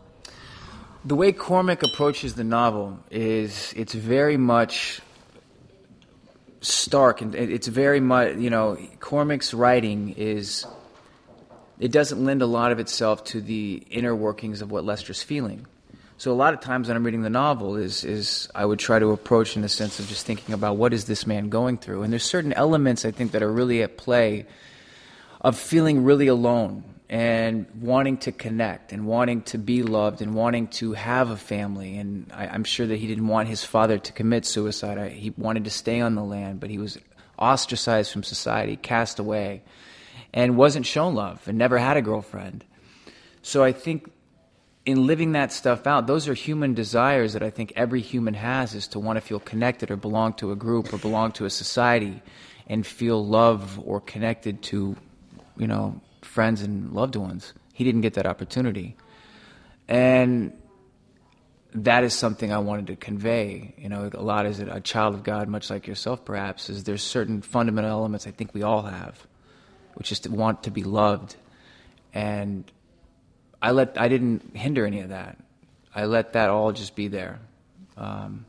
The 1.05 1.15
way 1.15 1.33
Cormac 1.33 1.83
approaches 1.83 2.35
the 2.35 2.45
novel 2.45 2.99
is 3.11 3.73
it's 3.77 3.95
very 3.95 4.37
much 4.37 5.01
stark 6.61 7.23
and 7.23 7.35
it's 7.35 7.69
very 7.69 8.01
much 8.01 8.37
you 8.37 8.51
know 8.51 8.77
Cormac's 9.01 9.55
writing 9.55 10.15
is 10.19 10.67
it 11.81 11.91
doesn't 11.91 12.25
lend 12.25 12.43
a 12.43 12.47
lot 12.47 12.71
of 12.71 12.79
itself 12.79 13.25
to 13.25 13.41
the 13.41 13.83
inner 13.91 14.15
workings 14.15 14.63
of 14.63 14.71
what 14.71 14.85
Lester's 14.85 15.23
feeling. 15.23 15.67
So 16.19 16.31
a 16.31 16.35
lot 16.35 16.53
of 16.53 16.61
times 16.61 16.89
when 16.89 16.97
I'm 16.97 17.05
reading 17.05 17.23
the 17.23 17.31
novel 17.31 17.77
is 17.77 18.05
is 18.05 18.49
I 18.55 18.65
would 18.65 18.79
try 18.79 18.99
to 18.99 19.11
approach 19.11 19.57
in 19.57 19.63
the 19.63 19.71
sense 19.71 19.99
of 19.99 20.07
just 20.07 20.27
thinking 20.27 20.55
about 20.55 20.77
what 20.77 20.93
is 20.93 21.07
this 21.07 21.27
man 21.27 21.49
going 21.49 21.79
through 21.79 22.03
and 22.03 22.13
there's 22.13 22.25
certain 22.25 22.53
elements 22.53 23.07
I 23.07 23.11
think 23.11 23.33
that 23.33 23.43
are 23.43 23.51
really 23.51 23.83
at 23.83 23.97
play 23.97 24.47
of 25.41 25.59
feeling 25.59 26.05
really 26.05 26.27
alone 26.27 26.85
and 27.09 27.67
wanting 27.81 28.19
to 28.19 28.31
connect 28.31 28.93
and 28.93 29.05
wanting 29.05 29.43
to 29.43 29.59
be 29.59 29.83
loved 29.83 30.23
and 30.23 30.33
wanting 30.33 30.69
to 30.69 30.93
have 30.93 31.31
a 31.31 31.37
family. 31.37 31.97
And 31.97 32.31
I, 32.33 32.47
I'm 32.47 32.63
sure 32.63 32.87
that 32.87 32.97
he 32.97 33.09
didn't 33.09 33.27
want 33.27 33.49
his 33.49 33.65
father 33.65 33.99
to 33.99 34.13
commit 34.13 34.47
suicide. 34.47 34.97
I, 34.97 35.09
he 35.09 35.31
wanted 35.37 35.65
to 35.65 35.71
stay 35.71 36.01
on 36.01 36.15
the 36.15 36.23
land, 36.23 36.61
but 36.61 36.71
he 36.71 36.79
was 36.79 36.99
ostracized 37.37 38.13
from 38.13 38.23
society, 38.23 38.77
cast 38.77 39.19
away, 39.19 39.63
and 40.33 40.57
wasn't 40.57 40.87
shown 40.87 41.15
love 41.15 41.47
and 41.47 41.59
never 41.59 41.79
had 41.79 41.97
a 41.97 42.03
girlfriend. 42.03 42.65
So 43.43 43.65
I 43.65 43.73
think 43.73 44.11
in 44.87 45.07
living 45.07 45.33
that 45.33 45.53
stuff 45.53 45.87
out, 45.87 46.07
those 46.07 46.29
are 46.29 46.35
human 46.35 46.75
desires 46.75 47.35
that 47.35 47.43
I 47.43 47.51
think 47.51 47.73
every 47.77 48.01
human 48.01 48.35
has 48.35 48.75
is 48.75 48.89
to 48.89 48.99
want 48.99 49.17
to 49.17 49.21
feel 49.21 49.41
connected 49.41 49.91
or 49.91 49.97
belong 49.97 50.35
to 50.35 50.53
a 50.53 50.57
group 50.57 50.93
or 50.93 50.99
belong 50.99 51.33
to 51.33 51.45
a 51.45 51.51
society 51.51 52.23
and 52.67 52.87
feel 52.87 53.25
love 53.25 53.81
or 53.85 54.01
connected 54.01 54.63
to, 54.63 54.97
you 55.57 55.67
know, 55.67 56.01
friends 56.23 56.63
and 56.63 56.93
loved 56.93 57.17
ones. 57.17 57.53
He 57.73 57.85
didn't 57.85 58.03
get 58.03 58.15
that 58.15 58.27
opportunity. 58.27 58.97
And 59.89 60.53
that 61.75 62.05
is 62.05 62.15
something 62.15 62.53
I 62.53 62.59
wanted 62.59 62.89
to 62.89 62.97
convey. 62.97 63.75
You 63.77 63.89
know, 63.89 64.11
a 64.13 64.23
lot 64.23 64.47
as 64.47 64.61
a 64.61 64.81
child 64.81 65.15
of 65.15 65.23
God, 65.25 65.49
much 65.49 65.71
like 65.71 65.87
yourself, 65.87 66.25
perhaps, 66.25 66.71
is 66.71 66.85
there's 66.85 67.03
certain 67.03 67.43
fundamental 67.43 67.91
elements 67.91 68.27
I 68.27 68.31
think 68.31 68.55
we 68.55 68.63
all 68.63 68.83
have, 68.83 69.27
which 69.95 70.13
is 70.13 70.21
to 70.21 70.31
want 70.31 70.65
to 70.65 70.71
be 70.71 70.83
loved. 70.83 71.37
And 72.13 72.71
I 73.63 73.71
let 73.73 74.01
I 74.01 74.09
didn't 74.09 74.57
hinder 74.57 74.87
any 74.87 75.01
of 75.01 75.11
that. 75.11 75.39
I 75.95 76.05
let 76.05 76.35
that 76.35 76.51
all 76.51 76.73
just 76.73 76.95
be 76.95 77.09
there. 77.09 77.39
Um, 77.97 78.47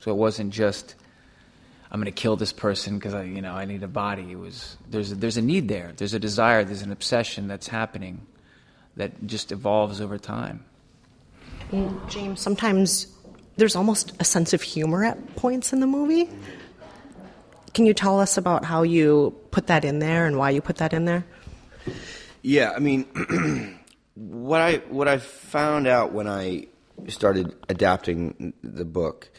so 0.00 0.10
it 0.10 0.16
wasn't 0.16 0.52
just. 0.52 0.94
I'm 1.92 2.00
going 2.00 2.06
to 2.06 2.12
kill 2.12 2.36
this 2.36 2.52
person 2.52 2.98
because 2.98 3.14
I, 3.14 3.24
you 3.24 3.42
know, 3.42 3.52
I 3.52 3.64
need 3.64 3.82
a 3.82 3.88
body. 3.88 4.30
It 4.30 4.38
was 4.38 4.76
there's 4.88 5.10
a, 5.10 5.16
there's 5.16 5.36
a 5.36 5.42
need 5.42 5.66
there. 5.66 5.92
There's 5.96 6.14
a 6.14 6.20
desire. 6.20 6.62
There's 6.62 6.82
an 6.82 6.92
obsession 6.92 7.48
that's 7.48 7.66
happening 7.66 8.26
that 8.96 9.26
just 9.26 9.50
evolves 9.50 10.00
over 10.00 10.18
time. 10.18 10.64
James, 12.08 12.40
sometimes 12.40 13.06
there's 13.56 13.76
almost 13.76 14.12
a 14.20 14.24
sense 14.24 14.52
of 14.52 14.62
humor 14.62 15.04
at 15.04 15.36
points 15.36 15.72
in 15.72 15.80
the 15.80 15.86
movie. 15.86 16.28
Can 17.72 17.86
you 17.86 17.94
tell 17.94 18.20
us 18.20 18.36
about 18.36 18.64
how 18.64 18.82
you 18.82 19.36
put 19.50 19.68
that 19.68 19.84
in 19.84 19.98
there 19.98 20.26
and 20.26 20.36
why 20.36 20.50
you 20.50 20.60
put 20.60 20.76
that 20.76 20.92
in 20.92 21.04
there? 21.04 21.24
Yeah, 22.42 22.72
I 22.74 22.78
mean, 22.78 23.04
what 24.14 24.60
I 24.60 24.76
what 24.88 25.08
I 25.08 25.18
found 25.18 25.86
out 25.86 26.12
when 26.12 26.26
I 26.26 26.66
started 27.08 27.54
adapting 27.68 28.52
the 28.62 28.84
book 28.84 29.30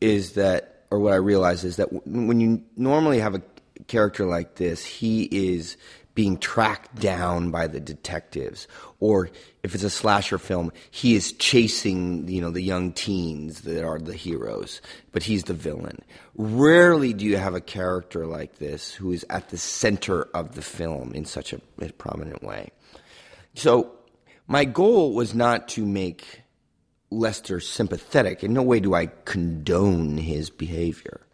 is 0.00 0.32
that, 0.32 0.84
or 0.90 0.98
what 0.98 1.12
I 1.12 1.16
realized 1.16 1.64
is 1.64 1.76
that 1.76 1.88
when 2.06 2.40
you 2.40 2.62
normally 2.76 3.20
have 3.20 3.34
a 3.34 3.42
character 3.86 4.26
like 4.26 4.56
this, 4.56 4.84
he 4.84 5.24
is 5.24 5.76
being 6.14 6.36
tracked 6.36 6.94
down 6.96 7.50
by 7.50 7.66
the 7.66 7.80
detectives, 7.80 8.68
or 9.00 9.30
if 9.62 9.74
it's 9.74 9.84
a 9.84 9.90
slasher 9.90 10.38
film, 10.38 10.72
he 10.90 11.14
is 11.14 11.32
chasing 11.32 12.28
you 12.28 12.40
know 12.40 12.50
the 12.50 12.62
young 12.62 12.92
teens 12.92 13.62
that 13.62 13.84
are 13.84 13.98
the 13.98 14.14
heroes, 14.14 14.80
but 15.12 15.22
he's 15.22 15.44
the 15.44 15.54
villain. 15.54 15.98
Rarely 16.34 17.12
do 17.12 17.24
you 17.24 17.36
have 17.36 17.54
a 17.54 17.60
character 17.60 18.26
like 18.26 18.58
this 18.58 18.92
who 18.92 19.12
is 19.12 19.24
at 19.30 19.48
the 19.50 19.58
center 19.58 20.22
of 20.34 20.54
the 20.54 20.62
film 20.62 21.12
in 21.14 21.24
such 21.24 21.52
a, 21.52 21.60
a 21.80 21.90
prominent 21.92 22.42
way. 22.42 22.70
So 23.54 23.92
my 24.46 24.64
goal 24.64 25.14
was 25.14 25.34
not 25.34 25.68
to 25.68 25.84
make 25.84 26.42
Lester 27.10 27.60
sympathetic. 27.60 28.42
In 28.42 28.52
no 28.52 28.62
way 28.62 28.80
do 28.80 28.94
I 28.94 29.06
condone 29.24 30.16
his 30.16 30.50
behavior, 30.50 31.26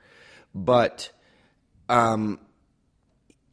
but 0.55 1.11
um, 1.89 2.41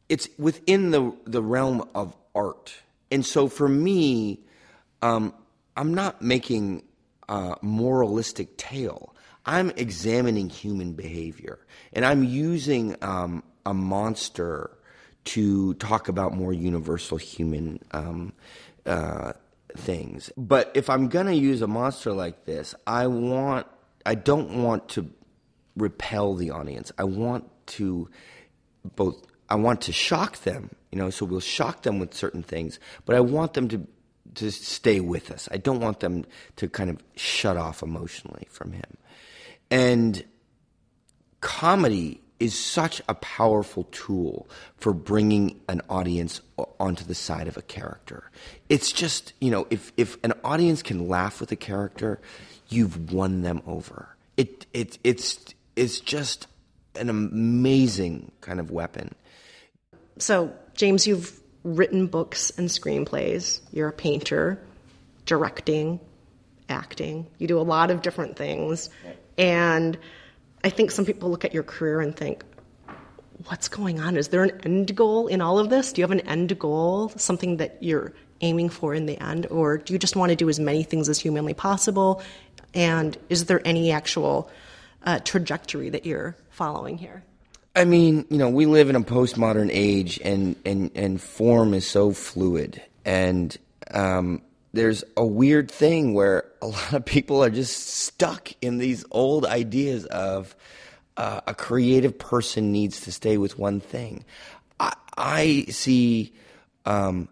it's 0.08 0.28
within 0.38 0.90
the 0.90 1.14
the 1.24 1.42
realm 1.42 1.88
of 1.94 2.16
art, 2.34 2.74
and 3.10 3.24
so 3.24 3.48
for 3.48 3.68
me, 3.68 4.40
um, 5.02 5.34
I'm 5.76 5.94
not 5.94 6.22
making 6.22 6.82
a 7.28 7.56
moralistic 7.62 8.56
tale. 8.56 9.14
I'm 9.44 9.70
examining 9.70 10.48
human 10.48 10.92
behavior, 10.92 11.58
and 11.92 12.04
I'm 12.04 12.24
using 12.24 12.96
um, 13.02 13.42
a 13.64 13.74
monster 13.74 14.70
to 15.24 15.74
talk 15.74 16.08
about 16.08 16.34
more 16.34 16.52
universal 16.52 17.16
human 17.16 17.80
um, 17.90 18.32
uh, 18.86 19.32
things. 19.76 20.30
But 20.36 20.70
if 20.74 20.88
I'm 20.88 21.08
gonna 21.08 21.32
use 21.32 21.62
a 21.62 21.66
monster 21.66 22.12
like 22.12 22.44
this, 22.44 22.74
I 22.86 23.06
want 23.08 23.66
I 24.04 24.14
don't 24.14 24.62
want 24.62 24.88
to 24.90 25.10
repel 25.76 26.34
the 26.34 26.50
audience. 26.50 26.92
I 26.96 27.04
want 27.04 27.50
to 27.66 28.08
both 28.94 29.22
I 29.48 29.54
want 29.54 29.82
to 29.82 29.92
shock 29.92 30.38
them, 30.38 30.70
you 30.90 30.98
know, 30.98 31.10
so 31.10 31.24
we'll 31.24 31.40
shock 31.40 31.82
them 31.82 31.98
with 31.98 32.14
certain 32.14 32.42
things, 32.42 32.78
but 33.04 33.16
I 33.16 33.20
want 33.20 33.54
them 33.54 33.68
to 33.68 33.86
to 34.34 34.50
stay 34.50 35.00
with 35.00 35.30
us. 35.30 35.48
I 35.50 35.56
don't 35.56 35.80
want 35.80 36.00
them 36.00 36.24
to 36.56 36.68
kind 36.68 36.90
of 36.90 37.02
shut 37.16 37.56
off 37.56 37.82
emotionally 37.82 38.46
from 38.50 38.72
him. 38.72 38.96
And 39.70 40.24
comedy 41.40 42.20
is 42.38 42.58
such 42.58 43.00
a 43.08 43.14
powerful 43.14 43.84
tool 43.92 44.46
for 44.76 44.92
bringing 44.92 45.58
an 45.68 45.80
audience 45.88 46.40
onto 46.78 47.04
the 47.04 47.14
side 47.14 47.48
of 47.48 47.56
a 47.56 47.62
character. 47.62 48.30
It's 48.68 48.92
just, 48.92 49.32
you 49.40 49.50
know, 49.50 49.66
if, 49.70 49.92
if 49.96 50.22
an 50.22 50.34
audience 50.44 50.82
can 50.82 51.08
laugh 51.08 51.40
with 51.40 51.50
a 51.50 51.56
character, 51.56 52.20
you've 52.68 53.10
won 53.12 53.40
them 53.42 53.62
over. 53.66 54.16
It, 54.36 54.66
it, 54.74 54.98
it's, 55.02 55.38
it's 55.76 55.98
just 55.98 56.46
an 56.96 57.08
amazing 57.08 58.32
kind 58.40 58.60
of 58.60 58.70
weapon. 58.70 59.14
So, 60.18 60.52
James, 60.74 61.06
you've 61.06 61.38
written 61.62 62.06
books 62.06 62.50
and 62.50 62.68
screenplays. 62.68 63.60
You're 63.72 63.88
a 63.88 63.92
painter, 63.92 64.58
directing, 65.24 66.00
acting. 66.68 67.26
You 67.38 67.48
do 67.48 67.58
a 67.58 67.62
lot 67.62 67.90
of 67.90 68.02
different 68.02 68.36
things. 68.36 68.88
And 69.36 69.98
I 70.64 70.70
think 70.70 70.90
some 70.90 71.04
people 71.04 71.30
look 71.30 71.44
at 71.44 71.52
your 71.52 71.62
career 71.62 72.00
and 72.00 72.16
think, 72.16 72.44
what's 73.46 73.68
going 73.68 74.00
on? 74.00 74.16
Is 74.16 74.28
there 74.28 74.42
an 74.42 74.60
end 74.64 74.96
goal 74.96 75.26
in 75.26 75.40
all 75.40 75.58
of 75.58 75.70
this? 75.70 75.92
Do 75.92 76.00
you 76.00 76.04
have 76.04 76.10
an 76.10 76.20
end 76.20 76.58
goal, 76.58 77.10
something 77.16 77.58
that 77.58 77.82
you're 77.82 78.12
aiming 78.40 78.70
for 78.70 78.94
in 78.94 79.06
the 79.06 79.18
end? 79.22 79.46
Or 79.50 79.78
do 79.78 79.92
you 79.92 79.98
just 79.98 80.16
want 80.16 80.30
to 80.30 80.36
do 80.36 80.48
as 80.48 80.58
many 80.58 80.82
things 80.82 81.08
as 81.08 81.18
humanly 81.18 81.54
possible? 81.54 82.22
And 82.74 83.16
is 83.28 83.46
there 83.46 83.60
any 83.64 83.90
actual 83.90 84.50
uh, 85.04 85.20
trajectory 85.20 85.90
that 85.90 86.06
you're 86.06 86.36
following 86.56 86.96
here? 86.96 87.22
I 87.74 87.84
mean, 87.84 88.24
you 88.30 88.38
know, 88.38 88.48
we 88.48 88.64
live 88.64 88.88
in 88.88 88.96
a 88.96 89.02
postmodern 89.02 89.68
age, 89.70 90.18
and 90.24 90.56
and 90.64 90.90
and 90.94 91.20
form 91.20 91.74
is 91.74 91.86
so 91.86 92.12
fluid, 92.12 92.82
and 93.04 93.54
um, 93.92 94.40
there's 94.72 95.04
a 95.16 95.26
weird 95.26 95.70
thing 95.70 96.14
where 96.14 96.44
a 96.62 96.66
lot 96.66 96.92
of 96.94 97.04
people 97.04 97.44
are 97.44 97.50
just 97.50 97.86
stuck 97.86 98.52
in 98.62 98.78
these 98.78 99.04
old 99.10 99.44
ideas 99.44 100.06
of 100.06 100.56
uh, 101.18 101.42
a 101.46 101.54
creative 101.54 102.18
person 102.18 102.72
needs 102.72 103.02
to 103.02 103.12
stay 103.12 103.36
with 103.36 103.58
one 103.58 103.80
thing. 103.80 104.24
I, 104.80 104.94
I 105.16 105.66
see 105.68 106.32
um, 106.86 107.28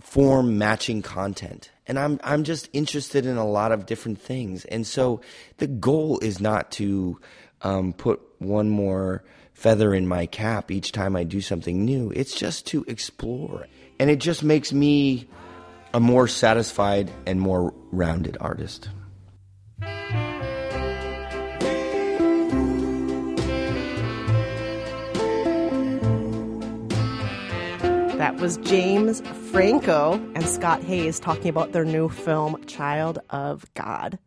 form 0.00 0.58
matching 0.58 1.00
content, 1.00 1.70
and 1.90 1.98
I'm 1.98 2.20
I'm 2.22 2.44
just 2.44 2.68
interested 2.72 3.26
in 3.26 3.36
a 3.36 3.44
lot 3.44 3.72
of 3.72 3.84
different 3.84 4.20
things, 4.20 4.64
and 4.66 4.86
so 4.86 5.22
the 5.58 5.66
goal 5.66 6.20
is 6.20 6.40
not 6.40 6.70
to 6.72 7.18
um, 7.62 7.92
put 7.92 8.20
one 8.38 8.70
more 8.70 9.24
feather 9.54 9.92
in 9.92 10.06
my 10.06 10.26
cap 10.26 10.70
each 10.70 10.92
time 10.92 11.16
I 11.16 11.24
do 11.24 11.40
something 11.40 11.84
new. 11.84 12.12
It's 12.14 12.36
just 12.36 12.64
to 12.68 12.84
explore. 12.86 13.66
And 13.98 14.08
it 14.08 14.20
just 14.20 14.44
makes 14.44 14.72
me 14.72 15.26
a 15.92 15.98
more 15.98 16.28
satisfied 16.28 17.10
and 17.26 17.40
more 17.40 17.74
rounded 17.90 18.38
artist. 18.40 18.88
That 28.30 28.40
was 28.40 28.58
James 28.58 29.22
Franco 29.50 30.12
and 30.36 30.46
Scott 30.46 30.84
Haze 30.84 31.18
talking 31.18 31.48
about 31.48 31.72
their 31.72 31.84
new 31.84 32.08
film, 32.08 32.64
Child 32.64 33.18
of 33.28 33.66
God. 33.74 34.20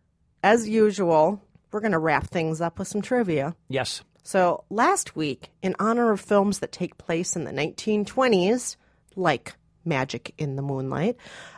As 0.44 0.68
usual, 0.68 1.42
we're 1.72 1.80
going 1.80 1.94
to 1.94 2.00
wrap 2.00 2.28
things 2.28 2.60
up 2.60 2.80
with 2.80 2.90
some 2.90 3.02
trivia. 3.02 3.56
Yes. 3.70 4.04
So, 4.22 4.66
last 4.70 5.16
week, 5.16 5.52
in 5.62 5.74
honor 5.80 6.12
of 6.12 6.20
films 6.20 6.60
that 6.60 6.74
take 6.74 6.98
place 6.98 7.38
in 7.38 7.46
the 7.46 7.54
1920s, 7.54 8.76
like 9.16 9.56
Magic 9.86 10.34
in 10.38 10.58
the 10.58 10.62
Moonlight, 10.62 11.16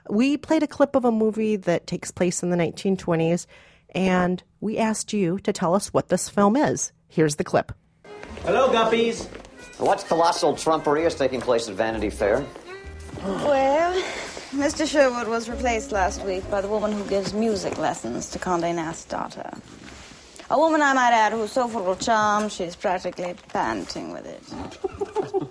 we 0.07 0.37
played 0.37 0.61
a 0.61 0.67
clip 0.67 0.95
of 0.95 1.03
a 1.03 1.11
movie 1.11 1.55
that 1.55 1.87
takes 1.87 2.11
place 2.11 2.43
in 2.43 2.51
the 2.51 2.57
1920s, 2.57 3.47
and 3.95 4.43
we 4.59 4.77
asked 4.77 5.13
you 5.13 5.39
to 5.39 5.51
tell 5.51 5.73
us 5.73 5.91
what 5.91 6.09
this 6.09 6.29
film 6.29 6.55
is. 6.55 6.91
Here's 7.07 7.37
the 7.37 7.43
clip. 7.43 7.71
Hello, 8.43 8.69
Guppies. 8.71 9.27
What 9.77 10.05
colossal 10.07 10.55
trumpery 10.55 11.03
is 11.03 11.15
taking 11.15 11.41
place 11.41 11.67
at 11.67 11.75
Vanity 11.75 12.09
Fair? 12.09 12.45
Well, 13.23 14.03
Mr. 14.51 14.87
Sherwood 14.87 15.27
was 15.27 15.49
replaced 15.49 15.91
last 15.91 16.23
week 16.23 16.49
by 16.49 16.61
the 16.61 16.67
woman 16.67 16.93
who 16.93 17.03
gives 17.09 17.33
music 17.33 17.77
lessons 17.77 18.29
to 18.31 18.39
Condé 18.39 18.73
Nast's 18.73 19.05
daughter. 19.05 19.51
A 20.49 20.57
woman, 20.57 20.81
I 20.81 20.93
might 20.93 21.11
add, 21.11 21.33
who's 21.33 21.51
so 21.51 21.67
full 21.67 21.91
of 21.91 21.99
charm, 21.99 22.47
she's 22.49 22.75
practically 22.75 23.35
panting 23.49 24.13
with 24.13 24.25
it. 24.25 24.41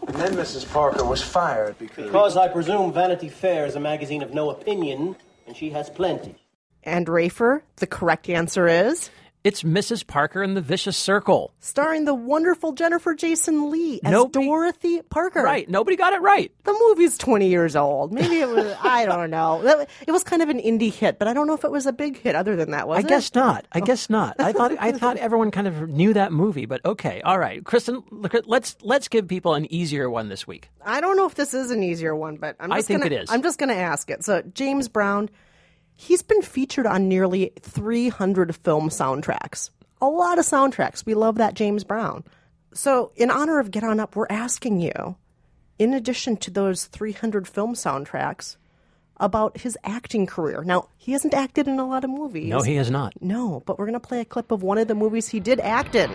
And 0.08 0.16
then 0.16 0.34
Mrs. 0.34 0.72
Parker 0.72 1.04
was 1.04 1.20
fired 1.20 1.76
because. 1.78 2.06
Because 2.06 2.36
I 2.36 2.48
presume 2.48 2.92
Vanity 2.92 3.28
Fair 3.28 3.66
is 3.66 3.74
a 3.74 3.80
magazine 3.80 4.22
of 4.22 4.32
no 4.32 4.50
opinion, 4.50 5.16
and 5.46 5.56
she 5.56 5.70
has 5.70 5.90
plenty. 5.90 6.36
And 6.84 7.06
Rafer, 7.06 7.62
the 7.76 7.86
correct 7.86 8.30
answer 8.30 8.68
is 8.68 9.10
It's 9.44 9.62
Mrs. 9.62 10.06
Parker 10.06 10.42
and 10.42 10.56
the 10.56 10.62
Vicious 10.62 10.96
Circle. 10.96 11.52
starring 11.60 12.06
the 12.06 12.14
wonderful 12.14 12.72
Jennifer 12.72 13.14
Jason 13.14 13.70
Lee 13.70 14.00
as 14.02 14.10
Nobody- 14.10 14.46
Dorothy 14.46 15.02
Parker. 15.02 15.42
Right. 15.42 15.68
Nobody 15.68 15.98
got 15.98 16.14
it 16.14 16.22
right. 16.22 16.50
The 16.64 16.72
movie's 16.72 17.18
20 17.18 17.48
years 17.48 17.76
old. 17.76 18.10
Maybe 18.10 18.36
it 18.40 18.48
was, 18.48 18.74
I 18.82 19.04
don't 19.10 19.28
know. 19.28 19.60
It 20.06 20.10
was 20.10 20.24
kind 20.24 20.40
of 20.40 20.48
an 20.48 20.60
indie 20.62 20.90
hit, 20.90 21.18
but 21.18 21.28
I 21.28 21.34
don't 21.34 21.46
know 21.46 21.52
if 21.52 21.62
it 21.62 21.70
was 21.70 21.84
a 21.84 21.92
big 21.92 22.16
hit 22.18 22.34
other 22.34 22.56
than 22.56 22.70
that, 22.70 22.88
was 22.88 22.96
I 22.96 23.00
it? 23.00 23.06
guess 23.08 23.34
not. 23.34 23.66
I 23.70 23.80
oh. 23.80 23.84
guess 23.84 24.08
not. 24.08 24.36
I 24.40 24.54
thought 24.54 24.72
I 24.80 24.92
thought 24.92 25.16
everyone 25.18 25.50
kind 25.50 25.66
of 25.66 25.90
knew 25.90 26.14
that 26.14 26.32
movie, 26.32 26.64
but 26.64 26.82
okay, 26.82 27.20
all 27.20 27.38
right. 27.38 27.62
Kristen, 27.62 28.02
let's 28.46 28.76
let's 28.80 29.08
give 29.08 29.28
people 29.28 29.52
an 29.52 29.70
easier 29.70 30.08
one 30.08 30.30
this 30.30 30.46
week. 30.46 30.70
I 30.82 31.02
don't 31.02 31.18
know 31.18 31.26
if 31.26 31.34
this 31.34 31.52
is 31.52 31.70
an 31.70 31.82
easier 31.82 32.16
one, 32.16 32.36
but 32.36 32.56
I'm 32.58 32.72
I 32.72 32.80
think 32.80 33.02
gonna, 33.02 33.14
it 33.14 33.22
is. 33.24 33.30
I'm 33.30 33.42
just 33.42 33.58
going 33.58 33.68
to 33.68 33.74
ask 33.76 34.10
it. 34.10 34.24
So, 34.24 34.40
James 34.54 34.88
Brown, 34.88 35.28
he's 35.96 36.22
been 36.22 36.42
featured 36.42 36.86
on 36.86 37.08
nearly 37.08 37.52
300 37.60 38.54
film 38.56 38.88
soundtracks. 38.88 39.70
A 40.00 40.06
lot 40.06 40.38
of 40.38 40.44
soundtracks. 40.44 41.06
We 41.06 41.14
love 41.14 41.36
that 41.36 41.54
James 41.54 41.84
Brown. 41.84 42.24
So, 42.72 43.12
in 43.16 43.30
honor 43.30 43.60
of 43.60 43.70
Get 43.70 43.84
On 43.84 44.00
Up, 44.00 44.16
we're 44.16 44.26
asking 44.28 44.80
you, 44.80 45.16
in 45.78 45.94
addition 45.94 46.36
to 46.38 46.50
those 46.50 46.86
300 46.86 47.46
film 47.46 47.74
soundtracks, 47.74 48.56
about 49.18 49.58
his 49.58 49.78
acting 49.84 50.26
career. 50.26 50.64
Now, 50.64 50.88
he 50.96 51.12
hasn't 51.12 51.34
acted 51.34 51.68
in 51.68 51.78
a 51.78 51.86
lot 51.86 52.04
of 52.04 52.10
movies. 52.10 52.48
No, 52.48 52.62
he 52.62 52.74
has 52.74 52.90
not. 52.90 53.12
No, 53.20 53.62
but 53.64 53.78
we're 53.78 53.86
going 53.86 54.00
to 54.00 54.00
play 54.00 54.20
a 54.20 54.24
clip 54.24 54.50
of 54.50 54.62
one 54.62 54.78
of 54.78 54.88
the 54.88 54.94
movies 54.94 55.28
he 55.28 55.40
did 55.40 55.60
act 55.60 55.94
in. 55.94 56.10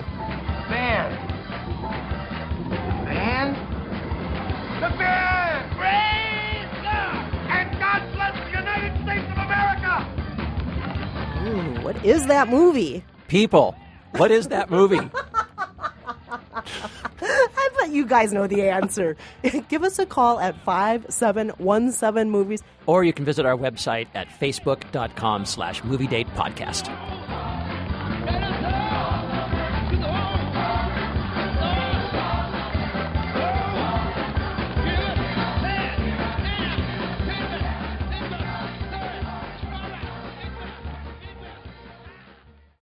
Ooh, 11.50 11.82
what 11.82 12.04
is 12.06 12.26
that 12.28 12.48
movie? 12.50 13.04
People, 13.28 13.76
what 14.18 14.32
is 14.32 14.48
that 14.50 14.70
movie? 14.70 15.00
I 17.22 17.70
bet 17.78 17.90
you 17.90 18.06
guys 18.06 18.32
know 18.34 18.48
the 18.48 18.70
answer. 18.70 19.16
Give 19.70 19.84
us 19.84 20.00
a 20.00 20.06
call 20.06 20.40
at 20.40 20.56
5717 20.64 22.30
movies. 22.30 22.62
or 22.86 23.04
you 23.04 23.14
can 23.14 23.26
visit 23.26 23.46
our 23.46 23.56
website 23.58 24.08
at 24.16 24.28
facebook.com 24.30 25.46
slash 25.46 25.84
movie 25.84 26.08
date 26.08 26.28
podcast. 26.36 26.88